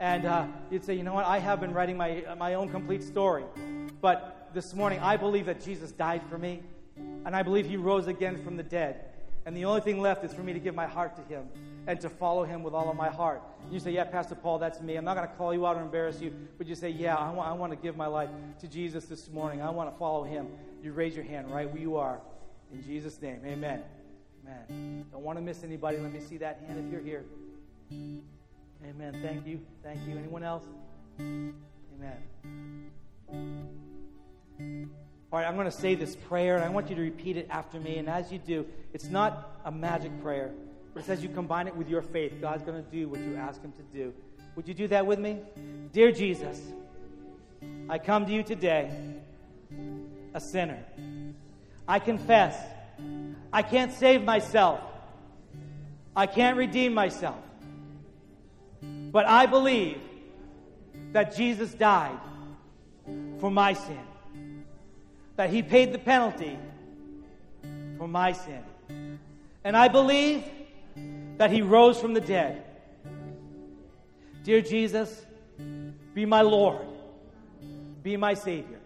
And 0.00 0.26
uh, 0.26 0.46
you'd 0.70 0.84
say, 0.84 0.94
you 0.94 1.02
know 1.02 1.14
what? 1.14 1.24
I 1.24 1.38
have 1.38 1.60
been 1.60 1.72
writing 1.72 1.96
my, 1.96 2.24
my 2.38 2.54
own 2.54 2.68
complete 2.68 3.02
story. 3.02 3.44
But 4.00 4.50
this 4.54 4.74
morning, 4.74 5.00
I 5.00 5.16
believe 5.16 5.46
that 5.46 5.64
Jesus 5.64 5.92
died 5.92 6.22
for 6.28 6.38
me, 6.38 6.62
and 6.96 7.34
I 7.34 7.42
believe 7.42 7.66
he 7.66 7.76
rose 7.76 8.06
again 8.06 8.42
from 8.42 8.56
the 8.56 8.62
dead. 8.62 9.04
And 9.44 9.56
the 9.56 9.64
only 9.64 9.80
thing 9.80 10.00
left 10.00 10.24
is 10.24 10.32
for 10.32 10.42
me 10.42 10.52
to 10.52 10.58
give 10.58 10.74
my 10.74 10.86
heart 10.86 11.16
to 11.16 11.22
him 11.22 11.48
and 11.86 12.00
to 12.00 12.08
follow 12.08 12.44
him 12.44 12.62
with 12.62 12.74
all 12.74 12.90
of 12.90 12.96
my 12.96 13.08
heart. 13.08 13.42
You 13.70 13.80
say, 13.80 13.92
Yeah, 13.92 14.04
Pastor 14.04 14.34
Paul, 14.34 14.58
that's 14.58 14.80
me. 14.80 14.96
I'm 14.96 15.04
not 15.04 15.16
going 15.16 15.28
to 15.28 15.34
call 15.36 15.54
you 15.54 15.66
out 15.66 15.76
or 15.76 15.82
embarrass 15.82 16.20
you, 16.20 16.34
but 16.58 16.66
you 16.66 16.74
say, 16.74 16.90
Yeah, 16.90 17.16
I 17.16 17.30
want, 17.30 17.48
I 17.48 17.52
want 17.52 17.72
to 17.72 17.78
give 17.78 17.96
my 17.96 18.06
life 18.06 18.28
to 18.60 18.68
Jesus 18.68 19.06
this 19.06 19.30
morning. 19.30 19.62
I 19.62 19.70
want 19.70 19.90
to 19.90 19.98
follow 19.98 20.22
him. 20.22 20.48
You 20.82 20.92
raise 20.92 21.16
your 21.16 21.24
hand 21.24 21.50
right 21.50 21.70
where 21.70 21.80
you 21.80 21.96
are. 21.96 22.20
In 22.72 22.84
Jesus' 22.84 23.20
name, 23.22 23.40
amen. 23.46 23.82
Amen. 24.48 25.04
Don't 25.12 25.22
want 25.22 25.38
to 25.38 25.42
miss 25.42 25.62
anybody. 25.62 25.98
Let 25.98 26.12
me 26.12 26.20
see 26.20 26.38
that 26.38 26.62
hand 26.66 26.84
if 26.84 26.92
you're 26.92 27.02
here. 27.02 27.24
Amen. 28.84 29.18
Thank 29.22 29.46
you. 29.46 29.60
Thank 29.82 30.00
you. 30.06 30.16
Anyone 30.16 30.42
else? 30.42 30.64
Amen. 31.20 32.16
All 35.30 35.38
right, 35.38 35.46
I'm 35.46 35.56
going 35.56 35.66
to 35.66 35.76
say 35.76 35.94
this 35.94 36.16
prayer, 36.16 36.56
and 36.56 36.64
I 36.64 36.70
want 36.70 36.88
you 36.88 36.96
to 36.96 37.02
repeat 37.02 37.36
it 37.36 37.46
after 37.50 37.78
me. 37.78 37.98
And 37.98 38.08
as 38.08 38.32
you 38.32 38.38
do, 38.38 38.64
it's 38.94 39.04
not 39.04 39.60
a 39.64 39.70
magic 39.70 40.22
prayer, 40.22 40.50
but 40.94 41.02
it 41.02 41.06
says 41.06 41.22
you 41.22 41.28
combine 41.28 41.68
it 41.68 41.76
with 41.76 41.88
your 41.88 42.00
faith. 42.00 42.32
God's 42.40 42.62
going 42.62 42.82
to 42.82 42.90
do 42.90 43.08
what 43.08 43.20
you 43.20 43.36
ask 43.36 43.60
Him 43.62 43.72
to 43.72 43.82
do. 43.92 44.14
Would 44.56 44.66
you 44.66 44.74
do 44.74 44.88
that 44.88 45.06
with 45.06 45.18
me? 45.18 45.40
Dear 45.92 46.12
Jesus, 46.12 46.60
I 47.88 47.98
come 47.98 48.24
to 48.26 48.32
you 48.32 48.42
today, 48.42 48.90
a 50.32 50.40
sinner. 50.40 50.82
I 51.86 51.98
confess 51.98 52.56
I 53.52 53.62
can't 53.62 53.92
save 53.92 54.22
myself. 54.24 54.80
I 56.14 56.26
can't 56.26 56.56
redeem 56.56 56.94
myself. 56.94 57.42
But 58.82 59.26
I 59.26 59.46
believe 59.46 60.00
that 61.12 61.34
Jesus 61.36 61.72
died 61.72 62.18
for 63.38 63.50
my 63.50 63.72
sin, 63.72 64.64
that 65.36 65.50
he 65.50 65.62
paid 65.62 65.92
the 65.92 65.98
penalty 65.98 66.58
for 67.96 68.06
my 68.06 68.32
sin. 68.32 68.62
And 69.64 69.76
I 69.76 69.88
believe 69.88 70.44
that 71.38 71.50
he 71.50 71.62
rose 71.62 72.00
from 72.00 72.14
the 72.14 72.20
dead. 72.20 72.64
Dear 74.44 74.60
Jesus, 74.60 75.24
be 76.14 76.26
my 76.26 76.42
Lord, 76.42 76.86
be 78.02 78.16
my 78.16 78.34
Savior. 78.34 78.80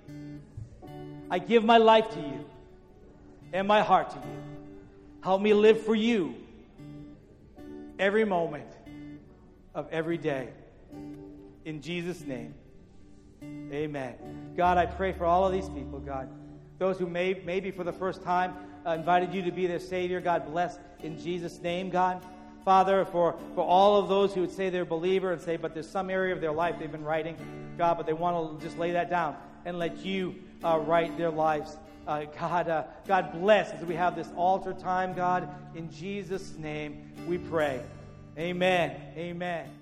I 1.31 1.39
give 1.39 1.65
my 1.65 1.79
life 1.79 2.11
to 2.11 2.21
you 2.21 2.45
and 3.53 3.69
my 3.69 3.83
heart 3.83 4.11
to 4.11 4.17
you. 4.17 4.37
Help 5.23 5.41
me 5.41 5.55
live 5.55 5.81
for 5.81 5.95
you 5.95 6.35
every 7.99 8.25
moment 8.25 8.69
of 9.75 9.89
every 9.91 10.19
day. 10.19 10.49
In 11.65 11.81
Jesus' 11.81 12.23
name, 12.23 12.55
amen. 13.43 14.17
God, 14.57 14.79
I 14.79 14.87
pray 14.87 15.13
for 15.13 15.25
all 15.25 15.47
of 15.47 15.53
these 15.53 15.69
people, 15.69 16.01
God. 16.01 16.29
Those 16.79 16.99
who 16.99 17.07
may, 17.07 17.41
maybe 17.45 17.71
for 17.71 17.85
the 17.85 17.93
first 17.93 18.23
time 18.23 18.55
uh, 18.85 18.91
invited 18.91 19.33
you 19.33 19.43
to 19.43 19.53
be 19.53 19.67
their 19.67 19.79
Savior, 19.79 20.21
God 20.21 20.47
bless 20.47 20.79
in 21.03 21.19
Jesus' 21.19 21.61
name, 21.61 21.91
God. 21.91 22.25
Father, 22.65 23.05
for, 23.05 23.37
for 23.55 23.65
all 23.65 23.99
of 23.99 24.09
those 24.09 24.35
who 24.35 24.41
would 24.41 24.51
say 24.51 24.71
they're 24.71 24.83
a 24.83 24.87
believer 24.87 25.33
and 25.33 25.41
say, 25.41 25.57
but 25.57 25.75
there's 25.75 25.89
some 25.89 26.11
area 26.11 26.35
of 26.35 26.41
their 26.41 26.53
life 26.53 26.77
they've 26.79 26.91
been 26.91 27.05
writing, 27.05 27.37
God, 27.79 27.97
but 27.97 28.07
they 28.07 28.13
want 28.13 28.61
to 28.61 28.65
just 28.65 28.79
lay 28.79 28.93
that 28.93 29.11
down 29.11 29.37
and 29.65 29.79
let 29.79 30.05
you 30.05 30.35
uh, 30.65 30.79
write 30.79 31.17
their 31.17 31.31
lives. 31.31 31.77
Uh, 32.07 32.25
God, 32.39 32.69
uh, 32.69 32.85
God 33.07 33.33
bless 33.33 33.71
as 33.71 33.85
we 33.85 33.95
have 33.95 34.17
this 34.17 34.29
altar 34.37 34.73
time, 34.73 35.15
God. 35.15 35.49
In 35.75 35.91
Jesus' 35.91 36.57
name 36.59 37.13
we 37.27 37.39
pray. 37.39 37.81
Amen. 38.39 39.01
Amen. 39.17 39.82